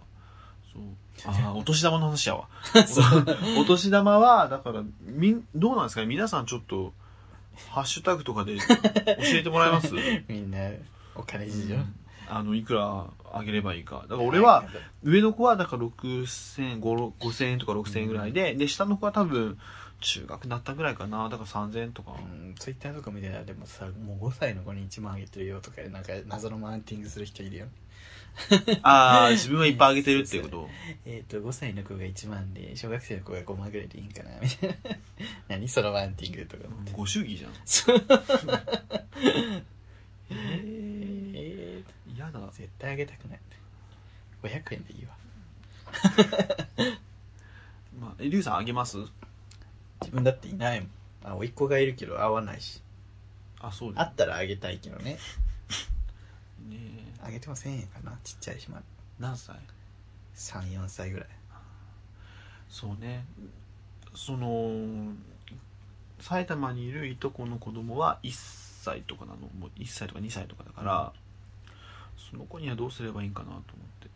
[0.72, 0.82] そう。
[1.26, 2.48] ああ、お年玉の話やわ。
[3.58, 6.06] お年玉は、だから、みん、どうなんですかね？
[6.06, 6.92] 皆さんちょっと、
[7.70, 8.64] ハッシュタグとかで教
[9.34, 9.94] えてもらえます？
[10.28, 10.58] みんな、
[11.14, 11.76] お金事情。
[12.28, 14.04] あの、いくらあげればいいか。
[14.08, 14.64] だから俺は、
[15.02, 19.58] 上の子はだから6000、5 5000円とか6000円ぐらいで、で、下の子は多分、
[20.00, 21.28] 中学になったぐらいかな。
[21.28, 22.12] だから3000円とか。
[22.18, 27.66] うん、ツイッターとか見てたらでもさもう5歳の子に1万あげてるよとかなんか謎のマウンティングする人いるよ
[28.82, 30.68] ああ、自分はいっぱいあげてるっていうこと。
[31.04, 34.76] えっ、と5歳の子が1万で小学生の子が5万ぐらいでいいんかなみたいな。
[35.48, 36.92] 何そのマウンティングとか思って。
[36.92, 37.52] ご祝儀じゃん。
[37.64, 38.04] そう。
[39.18, 39.64] え
[40.30, 42.40] えー、嫌だ。
[42.40, 43.40] ー、絶対あげたくない。
[44.42, 45.14] 500円でいいわ。
[48.00, 48.96] まあ、え、りゅうさんあげます？
[50.00, 50.90] 自分だっていないもん。
[51.22, 52.82] あ甥っ子がいるけど会わないし。
[53.60, 55.18] あ、そう会ったらあげたいけどね。
[56.68, 58.18] ねえあげても1000円かな？
[58.24, 58.82] ちっちゃいしま
[59.18, 59.56] 何歳
[60.34, 61.28] ？34歳ぐらい。
[62.68, 63.24] そうね。
[64.14, 65.12] その、
[66.20, 68.32] 埼玉にいるいとこの子供は1
[68.82, 69.38] 歳とかなの。
[69.58, 71.12] もう1歳とか2歳とかだから、
[72.30, 73.62] その子にはどうすればいいんかなと思っ
[74.00, 74.08] て。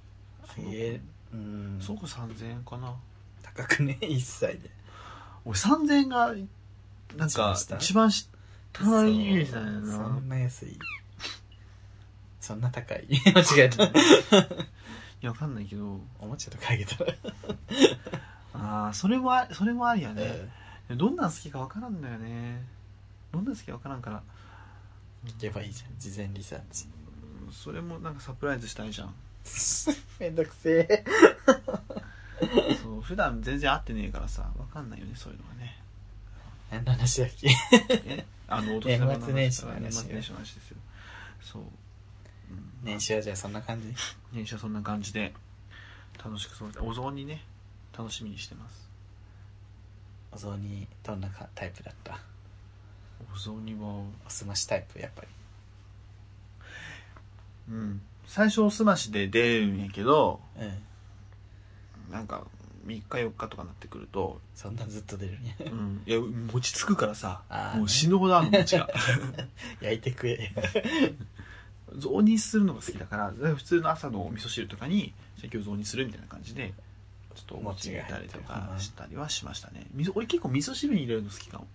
[0.54, 1.78] その子えー、うん。
[1.80, 2.94] その子3000円かな。
[3.42, 4.70] 高くね？1歳で。
[5.44, 6.34] 俺3000円が、
[7.16, 8.28] なんか、一番下？
[8.80, 9.86] のイメージだよそう。
[9.92, 10.08] そな。
[10.20, 10.78] んな安い
[12.44, 13.90] そんな高い 間違えた い
[15.22, 17.14] や、わかんないけど、おもちゃとかあげたら、
[18.54, 20.22] ああ、それもあ、それもありやね。
[20.90, 22.62] うんどんなん好きかわからんのよね。
[23.32, 24.22] どんなん好きかわからんから。
[25.24, 26.86] 聞けばいいじゃん事前リサーチ
[27.46, 29.14] うんそれもなんかサプライズしたいじゃん。
[30.20, 31.04] めんどくせえ
[32.82, 35.78] そう、普段全然会ってねえからさ、わかんないよね、そういうのがね。
[36.70, 37.48] 何の話だっけ？
[38.04, 38.26] え？
[38.46, 40.76] あの、お年末年玉年始の話年末年始の話ですよ。
[41.40, 41.62] そう。
[42.84, 43.94] うん年始はじゃあそんな感じ？
[44.32, 45.32] 年始はそんな感じで、
[46.22, 47.42] 楽しくそうお雑煮ね、
[47.96, 48.88] 楽しみにしてます。
[50.32, 52.18] お雑煮どんなかタイプだった？
[53.32, 55.28] お雑煮は、おすましタイプやっぱり
[57.70, 58.02] うん。
[58.26, 60.78] 最初おすましで出るんやけど、うん
[62.12, 62.46] なんか、
[62.86, 66.02] 3日4日とかなってくると、そんなずっと出るんやうん。
[66.06, 68.88] いや、餅つくからさあ、ーもう死ぬほどあるの、餅が。
[69.80, 70.52] 焼いて食え
[71.96, 76.72] 雑煮するのが好きだから、普通の朝のお味噌汁とかに、じゃあ今日雑煮するみたいな感じで、
[77.34, 79.86] ちょっとお餅入れたりとかしたりはしましたね。
[79.92, 81.66] みそ俺結構味噌汁に入れるの好きかも。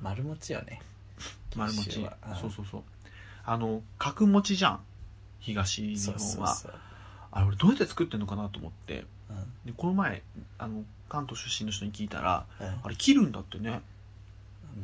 [0.00, 0.80] 丸餅よね。
[1.54, 2.00] 丸餅。
[2.00, 2.06] うん。
[2.36, 2.82] そうそうそう。
[3.44, 4.80] あの角餅じゃん。
[5.40, 6.56] 東日本は。
[7.30, 9.04] あれ俺どうやって作ってんのかなと思って。
[9.30, 9.66] うん。
[9.66, 10.22] でこの前
[10.58, 12.66] あの関東出身の人に聞いたらうん。
[12.82, 13.82] あれ切るんだってね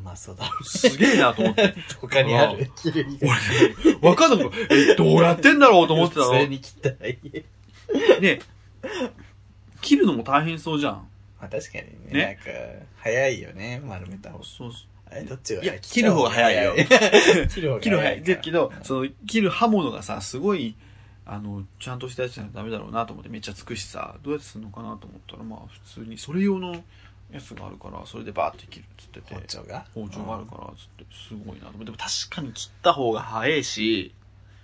[0.02, 1.74] まあそうだろうすげえなと思って。
[2.00, 2.70] 他にある。
[2.76, 3.30] 切る以外
[3.82, 6.32] 俺分かんなくてえどうやってんだろうと思ってたの。
[6.32, 8.20] 普通に切ったらいい。
[8.20, 8.40] ね
[9.80, 11.08] 切るのも大変そうじゃん。
[11.40, 12.12] まあ確かにね。
[12.12, 12.24] ね。
[12.24, 13.82] なんか早いよね。
[13.84, 14.44] 丸めた方が。
[14.44, 14.72] そう
[15.10, 16.74] え、どっちがいや切る方が早いよ。
[17.48, 18.14] 切る方が切る早い。
[18.14, 18.22] 早い。
[18.22, 18.34] か。
[18.34, 20.76] だけど、その、切る刃物がさ、すごい、
[21.24, 26.82] あの、ちゃんとしたやつじゃダメだろうなと思ってめっちゃつくしさ、どうやってするのかなと思ったら、まあ普通に、それ用の
[27.32, 29.34] やつがあるから、それでバーって切るっつってて。
[29.34, 29.84] 包丁が？
[29.94, 31.84] 包丁があるから、つって、すごいなと思って。
[31.86, 34.14] でも確かに切った方が早いし、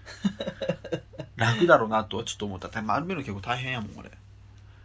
[1.36, 2.82] 楽だろうなとはちょっと思った。
[2.82, 4.10] 丸めるの結構大変やもん、俺。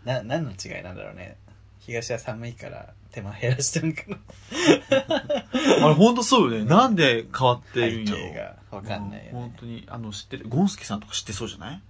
[0.06, 1.38] な、何の違いなんだろうね。
[1.80, 4.18] 東は寒いから手間減らしてるんかな。
[5.86, 6.66] あれ、ほんとそうよね。
[6.66, 10.48] なんで変わってるん背やろ景がわかんないよ本当に、あの、知ってる。
[10.48, 11.82] ゴンスケさんとか知ってそうじゃない？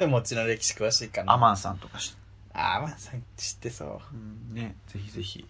[0.00, 0.06] ね。
[0.06, 1.32] 餅の歴史詳しいかな。
[1.32, 2.18] アマンさんとか知って、
[2.58, 4.14] あ、アマンさん知ってそう。
[4.14, 4.16] う
[4.52, 5.46] ん、ね、ぜひぜひ。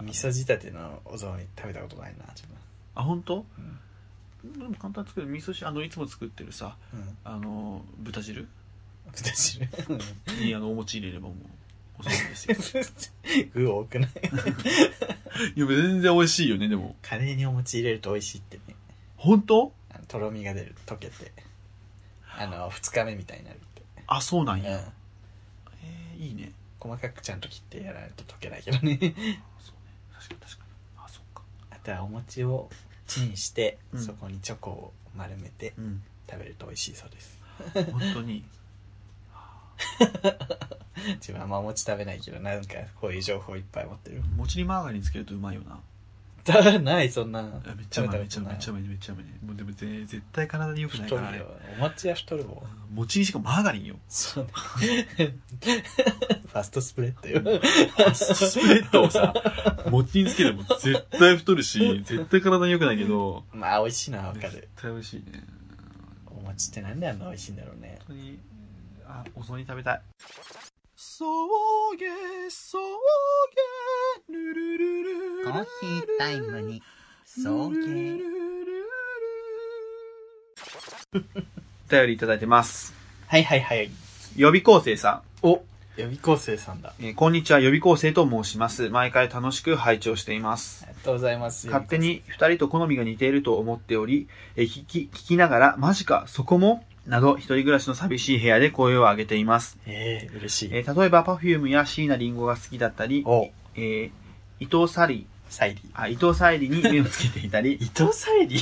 [0.00, 2.56] 味噌仕立てのお雑煮食べたことないな、自分。
[2.94, 3.44] あ、本当？
[4.44, 5.26] でも簡単に作る。
[5.26, 7.16] 味噌汁、あの、いつも作ってるさ、うん。
[7.24, 8.48] あの、豚汁？
[9.12, 9.68] 豚汁？
[10.44, 11.36] に、あの、お餅入れればもう、
[11.98, 12.84] おそうですよ。
[13.54, 14.10] 具多くない？
[15.56, 16.96] いや、全然美味しいよね、でも。
[17.02, 18.74] カレーにお餅入れると美味しいってね。
[19.16, 19.72] 本当？
[20.08, 21.32] とろみが出る、溶けて。
[22.38, 23.82] あの、二日目みたいになるって。
[24.06, 24.78] あ、そうなんや。
[24.78, 24.84] うん。
[26.20, 26.52] えー、いいね。
[26.78, 28.98] 細かくちゃんと切ってやらないと溶けないけどね。
[28.98, 29.14] そうね。
[30.12, 30.70] 確かに確かに。
[31.04, 31.42] あ、そっか。
[31.70, 32.70] あとはお餅を
[33.06, 36.02] チンして、うんそこにチョコを丸めてうん。
[36.30, 37.38] 食べると美味しいそうです。
[37.90, 38.44] 本当に。
[41.16, 44.22] 自分はあんまお餅食べないけど、なんかこういう情報いっぱい持ってる。
[44.36, 45.80] 餅にマーガリンつけるとうまいよな。
[46.44, 47.42] だない、そんな。
[47.42, 47.52] めっ
[47.90, 49.24] ちゃうまい、めっちゃうまい、めっちゃうい、めっちゃうまい。
[49.46, 51.44] もうでもぜ絶対体に良くないから、あれ。
[51.76, 52.94] お餅は太るもん。
[52.94, 53.96] 餅にしかもマーガリンよ。
[54.08, 54.48] そうね。
[56.50, 57.60] ファストスプレッドよ。
[58.14, 59.32] スプレッドをさ、
[59.90, 64.68] 餅につけても絶対太るし、絶対体に良くないけど、まあ、美味しいのはわか絶る。
[64.76, 65.44] 対美味しいね。
[66.26, 67.98] お餅ってなんであんな美味しいんだろうね。
[68.08, 68.38] 本当に、
[69.06, 70.00] あ、お雑煮食べたい。
[71.20, 71.26] そ
[71.98, 72.06] げ、
[72.48, 72.78] そ
[74.30, 75.02] げ、ルルル
[75.42, 76.82] ルコーヒータイムに、
[77.26, 78.20] 送迎。
[81.12, 81.18] お
[81.90, 82.94] 便りいただいてます。
[83.26, 83.90] はいはいはい。
[84.34, 85.60] 予備校生さお
[85.98, 86.94] 予備校生さんだ。
[86.98, 87.04] ん。
[87.04, 88.88] えーこんにちは、予備校生と申します。
[88.88, 90.86] 毎回楽しく拝聴しています。
[90.86, 91.66] ありがとうございます。
[91.66, 99.78] 勝手に二人と好みが似ていると思っており、えー聞き、聞きながら、マジか、そこもなど、一人暮らしの寂しい部屋で声を上げています。
[99.86, 100.70] ええ嬉しい。
[100.72, 104.10] えー例えば、パフュームや椎名林檎が好きだったり、おえー
[104.60, 108.60] 伊藤沙莉、サイリあ、伊藤沙莉に目をつけていたり伊、藤サイリ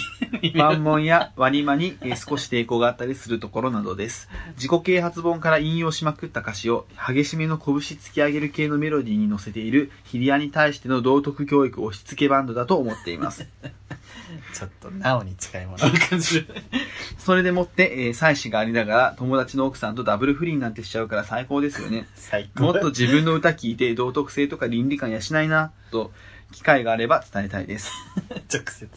[0.54, 4.28] 万門や割り間にえー少し抵抗があったりするところなどです。
[4.56, 13.46] 自己啓発本から引用しまくった歌詞を激しめの拳突き上げる系のメロディーに乗せているヒリアに対しての道徳教育押し付けバンドだと思っています。
[14.54, 16.46] ちょっと、なおに近いものを感じる。
[17.18, 22.06] それでもって、えー、妻子がありながら友達の奥さんとダブル不倫なんてしちゃうから最高ですよね。
[22.14, 22.64] 最高。
[22.64, 26.12] もっと自分の歌聞いて道徳性とか倫理観養いな、と
[26.52, 27.92] 機会があれば伝えたいです。
[28.52, 28.88] 直接。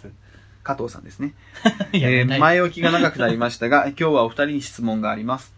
[0.63, 1.33] 加藤さんですね。
[1.91, 5.53] やめないえー前置きが長くなりましたが、 今日はお二人に質問があります。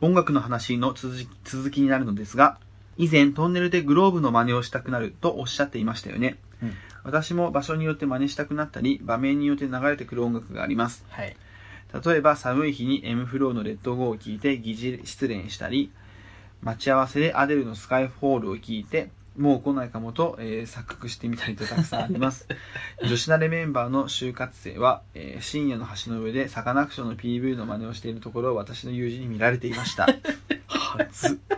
[0.00, 2.58] 音楽の話の続き続きになるのですが、
[2.96, 6.38] 以前トンネルでグローブの真似をしたくなるとおっしゃっていましたよね。
[6.62, 11.04] うん私も場所によって真似したくなったり、場面によって流れてくる音楽があります。
[11.10, 11.36] はい。
[12.04, 15.92] 例えば寒い日に M フローのレッドゴーを聞いて疑似失恋したり、
[16.62, 22.46] 待ち合わせでアデルのスカイフォールを聞いて、もう来ないかもと、えー錯覚してみたりとたくさんあります。
[23.02, 30.06] 女子慣れメンバーの就活生は、えー深夜の橋の上でサカナクションの PV の真似をしているところを私の友人に見られていました。
[30.68, 31.38] 初。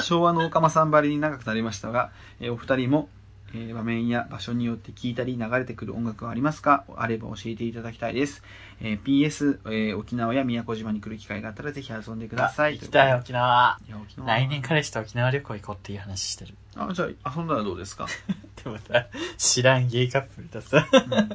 [0.00, 3.08] 昭和のオカマさんばりに長くなりましたが、えーお二人も、
[3.54, 6.84] えー場面や場所によって聴いたり流れてくる音楽はありますか？
[6.96, 8.42] あれば教えていただきたいです。
[8.80, 12.74] えー PS、えー沖縄や宮古島に来る機会があったらぜひ遊んでください。
[12.78, 13.78] 行きたい、沖縄。
[13.86, 16.54] いや沖縄来年彼氏と沖縄旅行行こうっていう話してる。
[16.76, 18.06] あ、じゃあ遊んだらどうですか、
[18.62, 19.06] でもさ、
[19.38, 21.28] 知らんゲイカップルださ、うん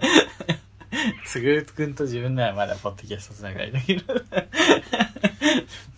[1.25, 4.13] つぐるくんと自分ならまだポッドキャストつながりだけど、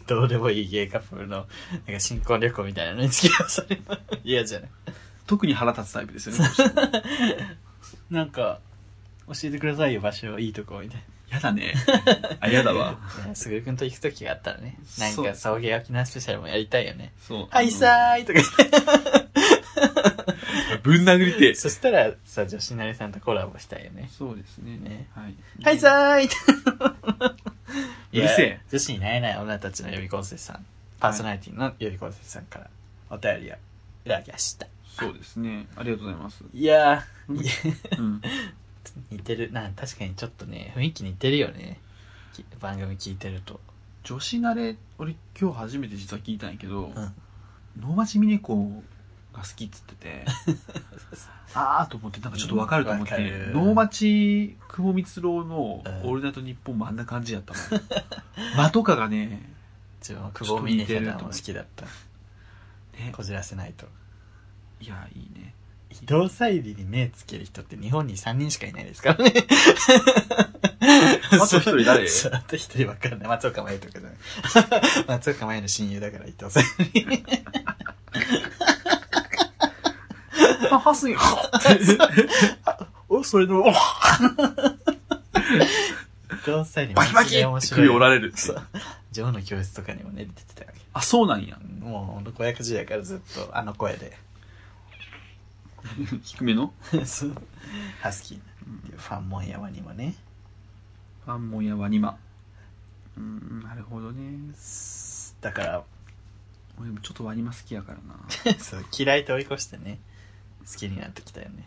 [0.08, 1.48] どうでもいいゲイカップルの、
[1.88, 4.70] なんか新婚旅行みたいなのに付き合わされるの嫌じゃない？
[5.28, 6.50] 特に腹立つタイプですよね。
[8.10, 8.60] なんか、
[9.28, 11.76] 教えてくださいよ、場所、いいとこ、みたいやだね。
[12.42, 12.98] あ、やだわ。
[13.34, 17.12] すぐるくんと行くときがあったらね、なんそうか、送迎沖縄スペシャルもやりたいよね。
[17.28, 17.48] そう。
[17.50, 18.42] はいさーいとか
[20.84, 21.56] ぶん殴りてえ。
[21.56, 24.12] そしたらさ、女子なりさんとコラボしたいよね。
[24.16, 24.78] そうですね。
[24.78, 25.34] ねはい。
[25.64, 26.30] はいさーい
[28.14, 28.62] うるせえ。
[28.70, 30.64] 女子になれない女たちの予備校生さん、
[31.00, 32.70] パーソナリティの予備校生さんから
[33.10, 33.58] お便りをい
[34.06, 34.68] ただきました。
[35.00, 35.68] そうですね。
[35.76, 36.44] ありがとうございます。
[36.54, 38.22] いやうんー、うん。
[39.12, 39.52] 似てる。
[39.52, 41.80] な、確かにちょっとね、雰囲気似てるよね。
[42.34, 43.60] き番組聞いてると。
[44.04, 47.14] 女子慣れ、俺今日初めて実は聞いたんやけど、うん。
[47.80, 48.84] 能町みね子
[49.34, 50.26] が好きっつってて、
[51.56, 57.64] あーと思って、なんかちょっとわかると思って、わかる能町久保光郎のオうんールナイトニッポンもあんな感じやったもん。
[58.58, 59.54] 間とかがね、
[60.02, 63.88] 自分は久保峰秀も好きだったねこじらせないと
[64.84, 65.54] いや、いいね。
[65.90, 69.34] 移動サイリに目つける人って日本に3人しかいないですからね。
[71.32, 72.06] あと一人誰？
[72.10, 73.28] そうあと一人わかんない。
[73.30, 74.12] 松岡茉優とかじゃない
[75.08, 77.24] 松岡茉優の親友だから伊藤沙莉
[80.70, 81.16] あ、はすぎ、
[83.08, 83.74] おそれのお 伊
[86.44, 87.42] 藤沙莉バキバキ！
[88.00, 88.34] られる
[89.32, 90.82] の教室とかにもね出てたわけ。
[90.92, 91.58] あ、そうなんや。
[91.80, 94.18] もう子役時代からずっとあの声で
[96.24, 96.74] 低めの？
[97.06, 97.34] そ う
[98.02, 98.44] ハスキーな
[98.98, 100.16] ファンモンヤワにもね
[101.26, 102.18] ファンモンやワニマ。
[103.18, 104.54] うん、なるほどね。
[105.42, 105.84] だから
[106.80, 108.56] 俺もちょっとワニマ好きやからな。
[108.60, 110.00] そう嫌い通り越してね
[110.66, 111.66] 好きになってきたよね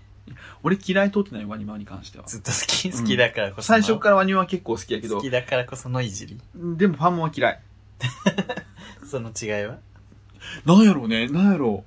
[0.62, 2.24] 俺嫌い通ってないワニマに関しては。
[2.26, 7.60] ずっと好き好きだからこそ最初らからワニマは結構好きやけど好き、だからこそのいじりでもファンモンは嫌い。
[9.08, 9.78] その違いは？
[10.64, 11.84] なんやろうね、なんやろ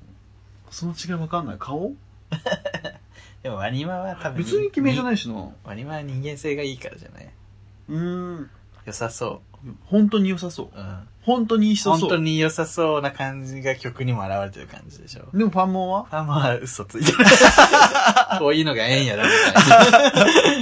[0.71, 0.73] う。
[0.73, 1.57] その違いわかんない。
[1.59, 1.93] 顔？
[3.43, 5.35] でもワニマは多分別にイケメンじゃいないしな。
[5.63, 7.29] ワニマは人間性がいいからじゃない？
[7.89, 8.49] うーん。
[8.85, 9.41] 良さそ
[9.85, 10.65] 本当に良さそう。
[10.75, 11.99] ううん本当にいい人そう。
[11.99, 16.07] 本当に良さそうな感じが曲にも現れてる感じでしょでもファンモンは？
[16.11, 17.17] あ、まあ、嘘ついてる。
[18.39, 19.83] こういうのがええんやろ、みた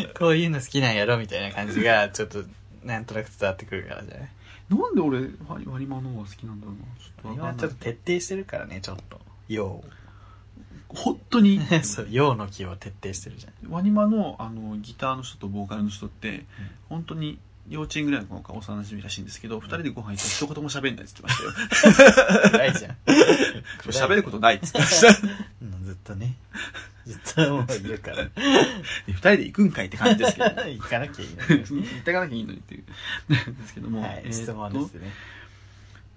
[0.02, 0.10] いな。
[0.20, 2.44] こういうの好きなんやろ、みたいな感じが、ちょっと、
[2.84, 4.30] なんとなく伝わってくるからじゃない？
[4.70, 6.82] なんで俺、ワニワニマの方が好きなんだろうな。
[7.00, 7.78] ちょっとわかんない今ちょっと。
[7.86, 9.22] 徹底してるからね、ちょっと。
[9.48, 9.82] よ
[10.90, 11.84] 本当に、う。
[11.84, 13.72] そう、ようの気を徹底してるじゃん。
[13.72, 16.46] ワニマのあのギターの人とボーカルの人って、
[16.90, 22.50] 本当に幼稚園ぐらいの頃から幼馴染らしいんですけど、二人でご飯行ったら一言も喋んないって言ってましたよ。
[22.52, 22.96] 暗いじゃん。
[23.92, 25.28] 喋ることないって言ってました。
[25.62, 26.36] う んずっとね。
[27.06, 28.24] ずっともういるから。
[28.26, 28.32] で
[29.08, 30.46] 二人で行くんかいって感じですけど。
[30.68, 32.84] 行かなきゃいいの行ってかなきゃいいのにっていう。
[33.30, 34.00] ですけども。
[34.00, 34.06] に。
[34.06, 35.12] はい、質問ですね。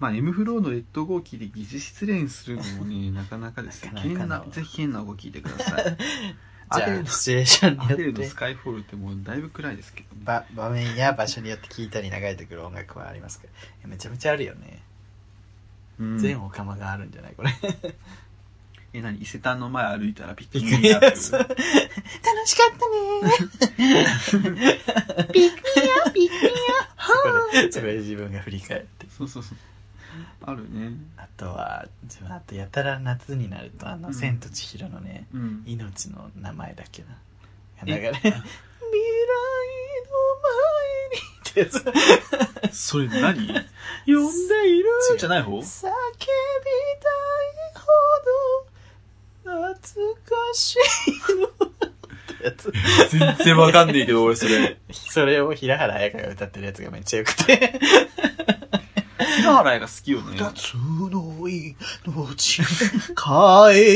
[0.01, 3.91] まあ、M フローのレッドゴーキーで疑似失恋するのもね、 なかなかですね。
[3.93, 5.97] なかなかな変な、ぜひ変な語聞いてください。
[6.69, 10.21] ア じゃあ、シチュエーションにアデルのスカイフォールってもうだいぶ暗いですけど、ね。
[10.25, 13.53] ば場面や場所によって聞いたり流れてくる音楽はありますけど、
[13.87, 14.81] めちゃめちゃあるよね。
[15.99, 17.51] うん全オカマがあるんじゃないこれ。
[18.93, 19.21] え、何？
[19.21, 21.51] 伊勢丹の前歩いたらピクニアッ楽しかっ
[22.75, 25.31] たねー。
[25.31, 26.51] ピクニア、ピクニ
[26.89, 27.01] ア。
[27.05, 29.05] そこで、そこで自分が振り返って。
[29.15, 29.57] そうそうそう。
[30.45, 30.93] あるね。
[31.17, 35.63] あとは、自分あとやたら夏になると、あの、うん千と千尋のね、うん。
[35.65, 37.09] 命の名前だっけな。
[37.85, 37.85] え？
[37.85, 38.41] 流れ、 未来の
[40.43, 40.77] 前
[41.11, 41.65] にってや
[42.71, 42.75] つ。
[42.75, 43.47] それ何？
[44.05, 45.91] 呼んでいるじゃない方叫びたい
[47.75, 47.87] ほ
[49.43, 50.75] ど懐かし
[51.07, 51.49] いのっ
[52.37, 52.71] てやつ。
[53.09, 54.77] 全然わかんねえけど、俺それ。
[54.91, 57.79] それを平原綾香が歌ってるやつがめっちゃ良くて。
[59.51, 60.37] 平原が好きよね。
[60.37, 62.63] 二つの命、帰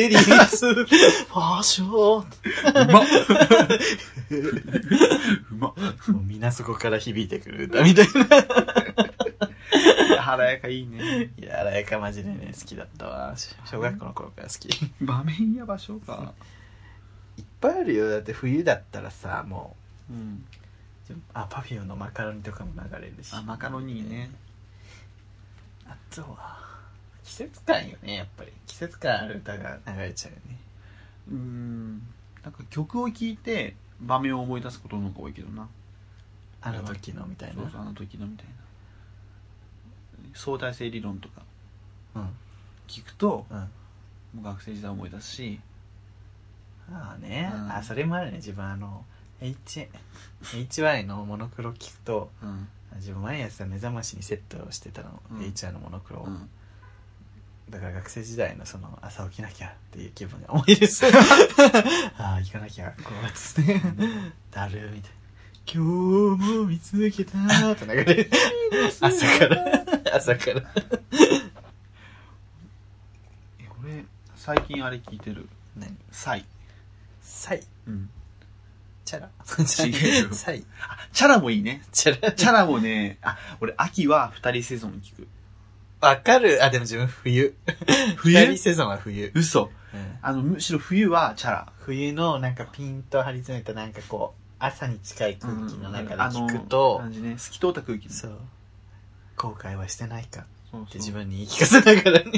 [0.10, 0.16] り
[0.50, 0.86] つ、
[1.34, 2.18] 場所。
[2.20, 2.24] う
[2.92, 3.06] まっ
[4.32, 5.74] うまっ
[6.08, 8.26] もうみんなそこから響いてくる歌みたいな。
[10.08, 11.32] 平原やかいいね。
[11.38, 13.36] いや、綾香マジでね、好きだったわ。
[13.66, 14.66] 小学校の頃から好き。
[14.66, 16.34] い場面や場所か。
[17.42, 18.10] っぱいあるよ。
[18.10, 19.76] だって冬だったらさ、も
[20.10, 20.46] うん。
[21.10, 23.34] う、あ、パフューのマカロニとかも流れるし。
[23.34, 24.32] あ、マカロニね。
[25.88, 26.60] あとは、
[27.24, 28.52] 季節感よね、やっぱり。
[28.68, 30.58] 季節感ある歌が流れちゃうよね。
[31.32, 31.98] うん。
[32.44, 35.68] なんか曲を聴いて場面を思い出すことの方が多いけどな。
[36.62, 37.62] あの時のみたいな。
[37.64, 38.54] そうそう、あの時のみたいな。
[40.34, 41.42] 相対性理論とか
[42.16, 42.30] うん。
[42.88, 43.58] 聞くと、うん。
[43.58, 43.68] も
[44.42, 45.60] う学生時代思い出すし、
[46.92, 49.06] ああね、うんあ、それもあるね、自分あの、
[49.42, 49.88] H、
[50.44, 52.68] HY のモノクロ聞くと、うん。
[52.96, 56.50] 自分毎朝目覚ましにセットをしてたの、うん HY のモノクロを、うん。
[57.70, 61.06] だから学生時代のその朝起きなきゃっていう気分が思い出す。
[62.18, 63.82] ああ、行かなきゃ、こうつって、
[64.52, 65.16] だるみたいな。
[65.68, 68.30] 今日も見つけたーって流れる。
[69.02, 69.86] 朝から、
[70.16, 70.62] 朝から。
[73.60, 75.50] え、俺、最近あれ聞いてる？
[75.76, 75.98] 何？
[76.12, 76.46] サイ。
[77.22, 78.10] サイうん。
[79.06, 81.84] チャラ違うよサイあ、チャラもいいね。
[81.92, 85.28] チャラチャラもね、あ、俺、秋は二人セゾン聞く。
[86.02, 87.56] わかるあ、でも自分冬。
[88.18, 88.40] 冬？
[88.40, 89.32] 二人セゾンは冬。
[89.34, 89.72] 嘘。
[89.94, 91.72] うんあの、むしろ冬はチャラ。
[91.78, 98.12] 冬のなんかピンと張り詰めたなんかこう、朝に近い空気の中で聞くあのと、感じね、透き通った空気。
[98.12, 98.40] そう。
[99.38, 102.32] 後悔はしてないかっそう自分に言い聞かせながらね。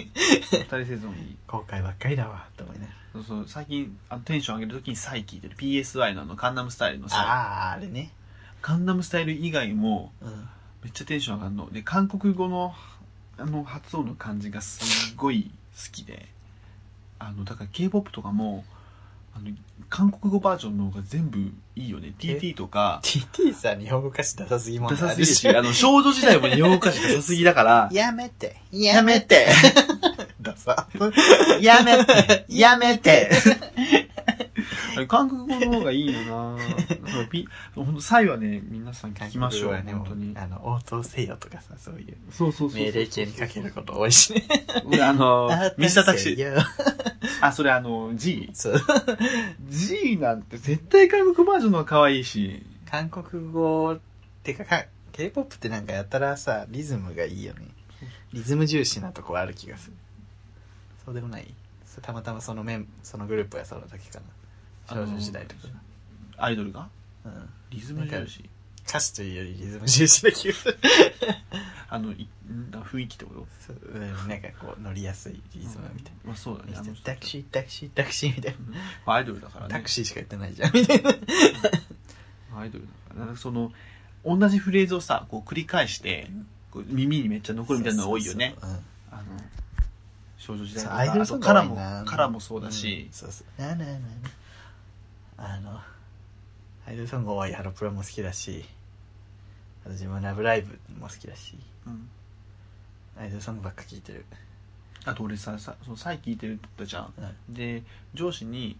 [0.51, 1.37] 二人せずもいい。
[1.47, 2.97] 後悔ばっかりだわ、と思いながら。
[3.13, 5.55] そうそう、最近、あのテンション上げるときにサイ聞いてる。
[5.55, 8.11] PSY のあの、カンナムスタイルのさ、ああ、あれね。
[8.61, 10.49] カンナムスタイル以外も、うん。
[10.83, 11.69] めっちゃテンション上がるの。
[11.71, 12.73] で、韓国語の、
[13.37, 16.27] あの、発音の感じがすっごい好きで、
[17.19, 18.63] あの、だから K-POP とかも、
[19.37, 19.55] あの、
[19.89, 21.37] 韓国語バージョンの方が全部
[21.75, 22.13] いいよね。
[22.17, 29.47] TT とか、TT さ、日本語歌詞ダサすぎもんダサすぎるし、あの、少女時代も日本語歌詞ダサすぎだから、 やめて、やめて。
[30.41, 30.87] ダサ。
[31.61, 33.29] やめてやめて。
[35.05, 40.33] 韓国語の方がいいよなだからピ本当サイはね、皆さん聞きましょう、本当に。
[40.35, 42.79] あの、応答せよとかさ、そういうそうそうそう。
[42.79, 44.47] 命令形にかけること多いしね。
[44.85, 46.55] 俺あの、 ミスタータクシー。
[46.55, 46.65] ー。
[47.41, 48.49] あ、それあの、G。
[48.53, 48.81] そう。
[49.69, 52.65] G なんて絶対韓国バージョンの方が可愛いし。
[52.89, 53.99] 韓国語っ
[54.43, 57.67] てかか、K-POP ってなんかやたらさ、リズムがいいよね。
[58.33, 59.93] リズム重視なとこある気がする。
[61.05, 61.53] そうでもない
[62.01, 64.25] たまたまそのメン、そのグループがそうだけかな。
[64.89, 65.61] 少女時代とか。
[66.37, 66.87] アイドルが？
[67.25, 67.49] うん。
[67.71, 68.49] リズム重視。
[68.87, 70.77] 歌詞というよりリズム重視な気がする。
[71.89, 73.47] あの、いんだ雰囲気ってこと？
[73.67, 76.73] そううんなんかこう乗りやすいリズムみたいまあそうだね。
[76.77, 76.83] あ。
[77.03, 78.55] タクシー、タクシー、タクシーみたい
[79.05, 79.67] まあアイドルだからな。
[79.67, 79.73] ね。
[79.73, 81.09] タクシーしか言ってないじゃん、みたいな。
[82.55, 83.25] アイドルだから。
[83.25, 83.73] なんかその、
[84.25, 86.29] 同じフレーズをさ、こう繰り返して、
[86.71, 88.55] こう耳にめっちゃ残るみたいなのが多いよね。
[88.59, 88.79] そうそう
[89.11, 89.23] あの、
[90.37, 93.61] 少女時代とかそうアイドルソングあとカラも多いな、カラもそうだしん、そうそう。
[93.61, 93.99] なあなあなあなあ
[95.37, 95.79] あの、
[96.87, 98.65] アイドルソング多いハロプロも好きだし、
[99.83, 102.09] あと自分ラブライブも好きだし、うん
[103.19, 104.25] アイドルソングばっか聴いてる。
[105.05, 107.13] あと俺さ、さそのサイ聞いてるって言ったじゃん。
[107.17, 107.53] うん。
[107.53, 107.83] で、
[108.13, 108.77] 上司に、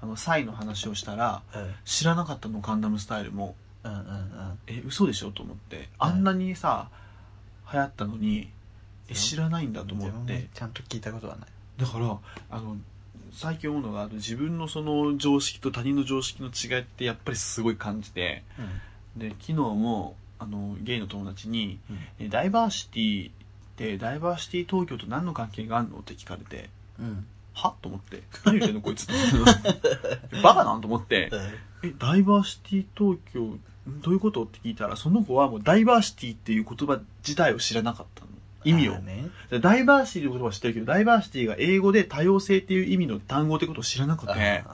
[0.00, 1.74] あの、サイの話をしたら、うん。
[1.84, 3.54] 知らなかったの、ガンダムスタイルも。
[3.84, 4.58] うんうんうん。
[4.66, 5.88] え、嘘でしょと思って。
[5.98, 6.90] あんなにさ、
[7.72, 8.50] 流行ったのに、
[9.08, 10.48] え、知らないんだと思って。
[10.52, 11.48] ちゃんと聞いたことはない。
[11.78, 12.18] だから、
[12.50, 12.76] あの、
[13.32, 18.42] 最近思うのが、自分のその常識と他人の常識の違いってやっぱりすごい感じて、
[19.16, 21.78] で、昨日も、あの、ゲイの友達に、
[22.18, 23.32] えダイバーシティっ
[23.76, 27.06] て、ダイバーシティ東京と何の関係があるのって聞かれて、うん。
[27.06, 27.26] うん。
[27.54, 27.74] は？
[27.82, 28.22] と思って。
[28.44, 29.08] 何言ってんのこいつ。
[30.42, 30.80] バカなん？
[30.80, 31.30] と思って。
[31.82, 33.60] え、ダイバーシティ東京、ん
[34.00, 34.44] どういうこと？
[34.44, 38.27] って聞いたら、その子はもうダイバーシティっていう言葉自体を知らなかったの。
[38.64, 38.96] 意味を。
[39.60, 44.64] ダイバーシティの言葉は知ってるけど、ダイバーシティが英語で多様性っていう意味の単語ってことを知らなくて、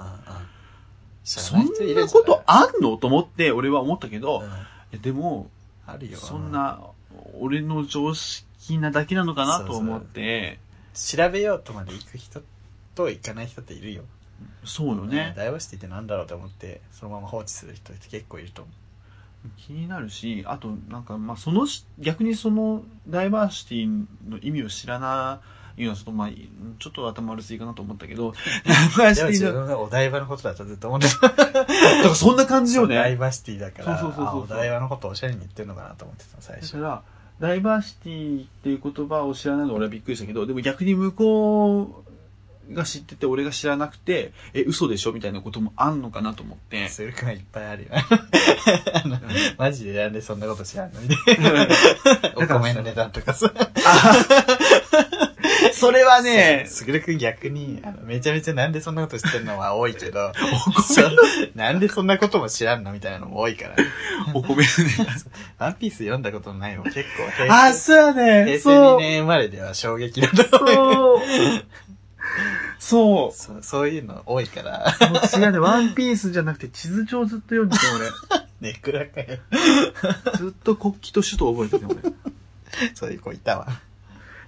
[1.25, 2.97] そんらなことあんの？
[2.97, 4.43] と思って俺は思ったけど、
[5.03, 5.51] でも、
[5.87, 6.19] あるよ。
[6.19, 6.81] そんな、
[7.39, 10.59] 俺の常識なだけなのかなと思って、
[10.95, 12.43] 調べようとまで行く人
[12.95, 14.03] と行かない人っているよ。
[14.65, 15.35] そうよね。
[15.37, 18.71] ダイバーシティってなんだろうと思って、そのまま放置する人って結構いると思
[19.57, 23.87] 気になるし、あと、なんか、まあ、そのし、逆にその、ダイバーシティ
[24.29, 25.41] の意味を知らな
[25.77, 26.29] いのは、ちょっと、まあ、
[26.79, 28.33] ちょっと頭悪すぎかなと思ったけど、
[28.67, 31.29] ダイバーシティお台場のことだとずっと思ってた。
[31.29, 31.55] だか
[32.03, 32.97] らそんな感じよね。
[32.97, 36.75] ダイバーシティだから、そうそうそうそうあお台場のことをおしゃれに言ってるのかなと思ってたの、最初。
[36.75, 37.03] だから、
[37.41, 42.05] ダイバーシティっていう言葉を知らないのは俺はびっくりしたけど、でも逆に向こう
[42.73, 46.89] が知ってて俺が知らなくて、え、嘘でしょみたいなこともあんのかなと思って。
[46.89, 47.91] するくんはいっぱいあるよ。
[49.65, 51.67] マジでなんでそんなこと知らんのみたいな。
[52.37, 53.51] お米の値段とかさ。
[55.73, 60.35] それはね、すぐるくん逆に、あの、めちゃめちゃなんでそんなこと知ってるのは多いけど、
[61.55, 63.77] なんでそんなことも知らんのみたいなのも多いから。
[64.35, 64.67] お米のね。
[65.59, 67.07] ワンピース読んだことないもん、結構。
[67.49, 68.45] あ、そうやね。
[68.45, 69.01] 平成2そう。
[69.01, 71.21] 年生まれでは衝撃だと思う。
[72.79, 73.33] そう。
[73.33, 74.95] そそうそういうの多いから、
[75.35, 75.59] 違うね。
[75.59, 78.11] ワンピースじゃなくて地図帳ずっと読んでた俺。
[78.61, 79.39] ネクラかよ。
[80.37, 82.15] ずっと国旗と首都覚えてた俺。
[82.95, 83.69] そういう子いたわ。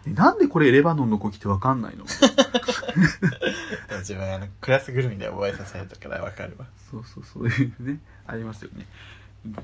[0.07, 2.05] えなんでこれレバノンの国旗ってわかんないの？
[2.05, 6.67] でも自分あの、クラスぐるみで覚えさせられたからわかるわ。
[6.91, 8.87] そうそう、そういうね、ありますよね。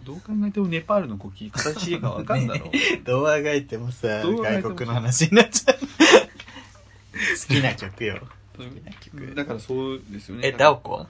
[0.04, 2.70] どう考えてもネパールの国旗、形がわかんだろう。
[3.04, 5.78] どうあがいてもさ、どうあがいても外国の話になっちゃう。
[7.48, 8.20] 好きな曲よ。
[8.56, 9.34] 好きな曲。
[9.34, 10.48] だからそうですよね。
[10.48, 11.06] え、ダオコは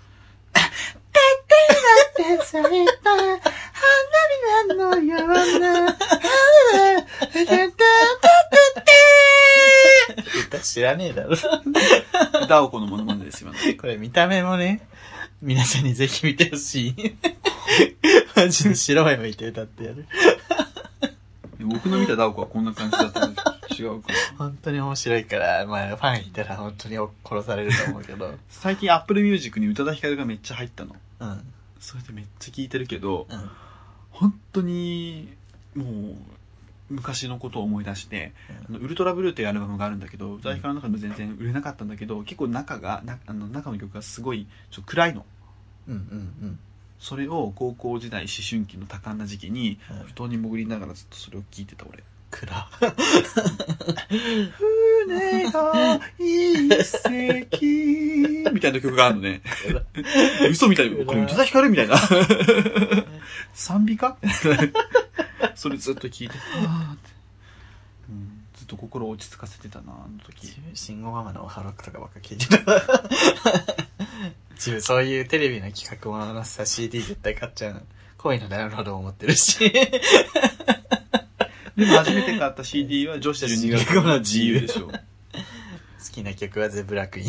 [10.47, 11.37] 歌知らねえだろ。
[12.49, 13.59] ダオコのモノマネです、今の。
[13.81, 14.87] これ見た目もね、
[15.41, 17.17] 皆さんにぜひ見てほしい。
[18.37, 20.07] マジで白い向いて歌ってやる。
[21.61, 24.19] 僕の見たダオコはこんな感じだったんです違うかな。
[24.39, 28.35] 本当に面白いから、まあファンいたら本当に殺されると思うけど。
[28.49, 30.95] 最近 Apple Music に宇多田ヒカルがめっちゃ入ったの。
[31.21, 31.53] うん。
[31.83, 31.85] うん。
[31.85, 33.27] それでめっちゃ聴いてるけど、
[34.11, 35.35] 本当に、
[35.75, 36.17] もう、
[36.91, 38.33] 昔のことを思い出して、
[38.69, 45.25] あのウルトラブルーっていうアルバムがあるんだけど、宇多田ヒカルの中でも全然売れなかったんだけど、結構中が、なあの中の曲がすごいちょっと暗いの。
[45.89, 46.59] うんうん
[46.99, 52.05] それを高校時代、思春期の多感な時期に、うん布団に潜りながらずっとそれを聞いてた俺。
[52.31, 52.69] 暗
[55.05, 57.82] 船が一隻み
[58.63, 59.43] たいな曲があるのね。
[60.51, 61.05] 嘘みたいな。
[61.05, 61.97] これ宇多田ヒカルみたいな。
[63.55, 64.17] 賛美歌
[65.55, 67.11] それずっと聞いて、はーって、
[68.09, 68.45] うん。
[68.57, 70.47] ずっと心を落ち着かせてたな、あの時。
[70.47, 72.59] 自分慎吾ママのハロックとかばっか聞いてた
[74.55, 77.81] 自分そういうテレビの企画もののさ CD 絶対買っちゃうの
[78.19, 79.59] 恋のダウンロードも持ってるし
[81.77, 84.93] でも初めて買った CD は女子12月の自由でしょ。
[86.03, 87.27] 好きな曲はゼブラクイー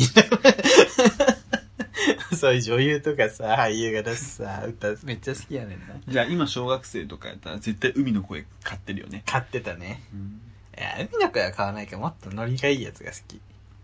[2.32, 5.86] ンそういう女優とかさ俳優が出すさ歌めっちゃ好きやねんな。
[6.06, 9.22] じゃあ今小学生とかやったら絶対海の声買ってるよね。
[9.26, 10.02] 買ってたね。
[10.12, 10.40] うん、
[10.78, 13.40] いや海の声は買わないからもっとノリがいいやつが好き。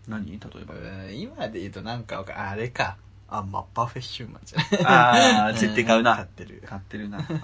[0.07, 0.31] 何？
[0.31, 0.75] 例えば？
[0.75, 0.77] う
[1.09, 2.97] ん今で言うとなんかあれか。
[3.33, 6.15] あマッパフェッシュマンじゃないああ、絶対買うな。
[6.15, 6.61] 買ってる。
[6.65, 7.19] 買ってるな。
[7.19, 7.39] あーわ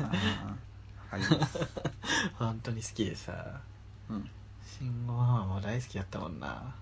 [1.12, 1.60] かります。
[2.38, 3.62] 本当に好きでさ。
[4.10, 4.30] うん。
[4.78, 6.76] 慎吾ママも大好きだったもんな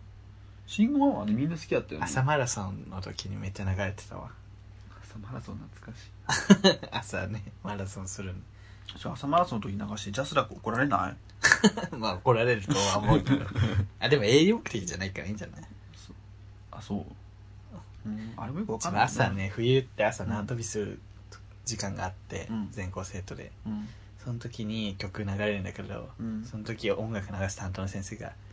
[0.67, 2.05] 信号ママはね、みんな好きだったよね。
[2.05, 4.29] 朝マラソンの時にめっちゃ流れてたわ
[5.03, 6.05] 朝マラソン懐かし
[6.75, 6.79] い。
[6.91, 8.33] 朝ねマラソンする
[8.97, 11.15] じゃあ朝マラソンの時に流して、ジャスラック怒られない？
[11.91, 13.45] の まあ怒られるとは思うけど
[13.99, 15.65] あでも営利目的じゃないからいいんじゃない？
[16.71, 17.05] あ、そう。
[18.07, 19.03] うん、あれもよくわかんない。
[19.03, 19.29] 朝。
[19.29, 20.99] ね冬って朝縄跳びする
[21.65, 23.87] 時間があって、うん全校生徒でうん。
[24.23, 28.33] その時に曲流れるんだけど、うんその時音楽流す担当の先生が「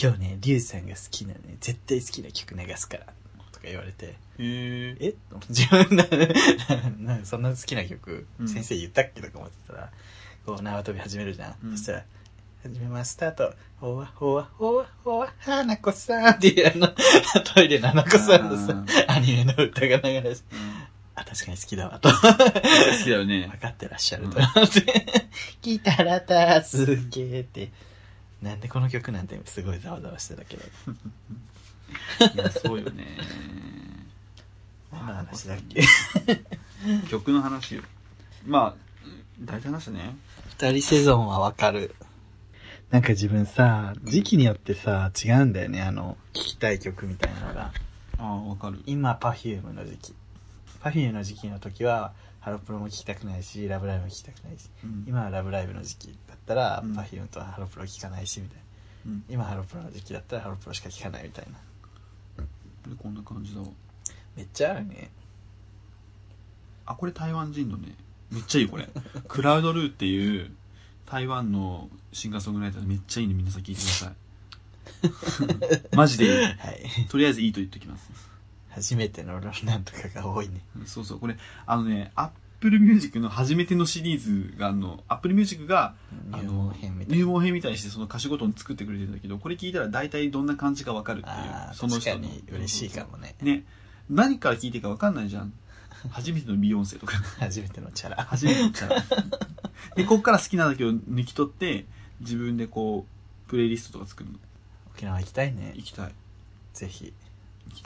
[0.00, 3.04] 今日ねリュウさんが好きなね絶対好きな曲流すから」
[3.52, 4.96] とか言われてへえ？
[5.00, 5.14] え
[5.48, 6.06] 自分 な
[7.16, 8.48] なそんな好きな曲、うん。
[8.48, 9.90] 先生言ったっけとか思ってたら
[10.46, 11.76] こう縄跳び始めるじゃん、うん。
[11.76, 12.04] そしたら
[12.62, 16.88] 「始めますスタートほわほわほわほわ花子さん」っていうあの
[17.54, 20.36] トイレの花子さんのさアニメの歌が流れて
[21.14, 22.08] あ確かに好きだわと。
[22.08, 22.16] 好
[23.04, 23.48] きだよね。
[23.52, 23.58] 分。
[23.58, 24.38] かってらっしゃると。
[24.38, 25.28] 思って、
[25.60, 27.70] 来たら助けて
[28.42, 30.62] なんでこの曲なんてすごいざわざわしてたけど
[32.34, 33.06] いや、そうよね。
[34.92, 35.82] 何の話だっけ？
[37.10, 37.82] 曲の話よ。
[38.46, 38.74] まあ、
[39.40, 40.16] 大体話したね。
[40.58, 41.94] 二人セゾンはわかる。
[42.90, 47.72] なんか自分さ、時期によってさ、違うんだよね、あの、聴きたい曲みたいなのが。
[48.18, 48.82] ああ、わかる。
[48.86, 50.14] 今、パフュームの時期。
[50.80, 59.12] パフュームの時期の時は、ハロプロも聴きたくないし、ラブライブも聴きたくないし、うん今はラブライブの時期だったら、うんパフュームとハロプロ聴かないし、みたいな。
[59.12, 59.24] うん。
[59.28, 61.58] 今ハロプロの時期だったらハロプロしか聴かないみたいな。
[62.96, 63.68] こんな感じだわ。
[64.36, 65.10] めっちゃあるね。
[66.86, 67.94] あ、これ台湾人のね、
[68.30, 68.88] めっちゃいいこれ。
[69.28, 70.50] クラウドルーっていう
[71.06, 74.14] 台湾のシンガーソングライターめっちゃいいんで皆さん聞いてください。
[75.96, 76.44] マジでいい。
[76.44, 77.06] はい。
[77.08, 78.10] とりあえずいいと言っときます。
[78.70, 80.60] 初めてのなんとかが多いね。
[80.86, 81.36] そうそう、これ、
[81.66, 82.12] あのね、
[82.60, 84.20] Apple Music の初めてのシリー
[84.52, 85.94] ズがあの、Apple Music が、
[86.30, 86.74] あ入の。
[87.08, 91.68] 入門編みたいにしてその歌詞ごとに作ってくれてるんだけど、これ聞いたら大体どんな感じかわかるっていうあ。
[91.70, 93.34] あ、その確か人のに嬉しいかもね。
[93.40, 93.64] ね。
[94.10, 95.52] 何から聞いていいかわかんないじゃん。
[96.10, 97.16] 初めてのビヨンセとか。
[97.40, 98.24] 初めてのチャラ。
[98.24, 99.04] 初めてのチャラ。
[99.96, 101.86] で、こっから好きなだけを抜き取って、
[102.20, 104.38] 自分でこう、プレイリストとか作るの。
[104.94, 105.86] 沖縄行きたいね行。
[105.86, 106.12] きたい。
[106.74, 107.14] ぜひ。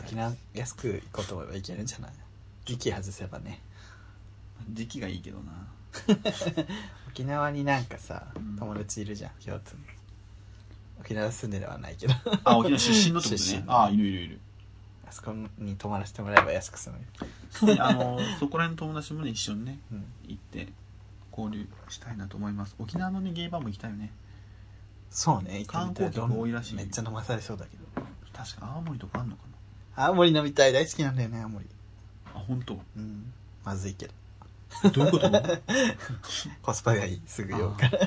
[0.01, 0.17] 沖。
[0.17, 2.13] 縄安く行こうと思えば行けるんじゃない？
[2.65, 3.61] 時期外せばね。
[4.71, 5.53] 時期がいいけどな。
[7.09, 9.83] 沖縄になんかさうん、友達いるじゃん、共通の。
[11.01, 12.15] 沖縄住んでではないけど。
[12.45, 13.59] あ、沖縄出身のってこと出身。
[13.61, 14.41] ねあ、いるいるいる。
[15.07, 16.97] あそこに泊まらせてもらえば安く済む。
[17.51, 20.05] そうね、あの、 そこら辺の友達もね、一緒にね、うん。
[20.27, 20.73] 行って、
[21.31, 22.75] 交流したいなと思います。
[22.79, 24.13] 沖縄のね、ゲイバーも行きたいよね。
[25.11, 27.85] そうね、行ってみた観光客多いらしいめっちゃ飲まされそうだけど。
[28.33, 29.43] 確か青森とかあんのか
[29.97, 31.67] 青森飲みたい、大好きなんだよね、青森。
[31.67, 31.73] な
[32.35, 32.81] あ、本当？
[32.97, 33.33] うん。
[33.65, 34.15] まずいけど。
[34.93, 35.31] どういうこと？
[36.63, 37.99] コスパがいい、すぐ酔うから。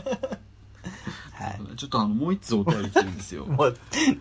[1.34, 1.76] はい。
[1.76, 3.46] ちょっとあの、もう一つお便り来てるんですよ。
[3.48, 3.78] もう、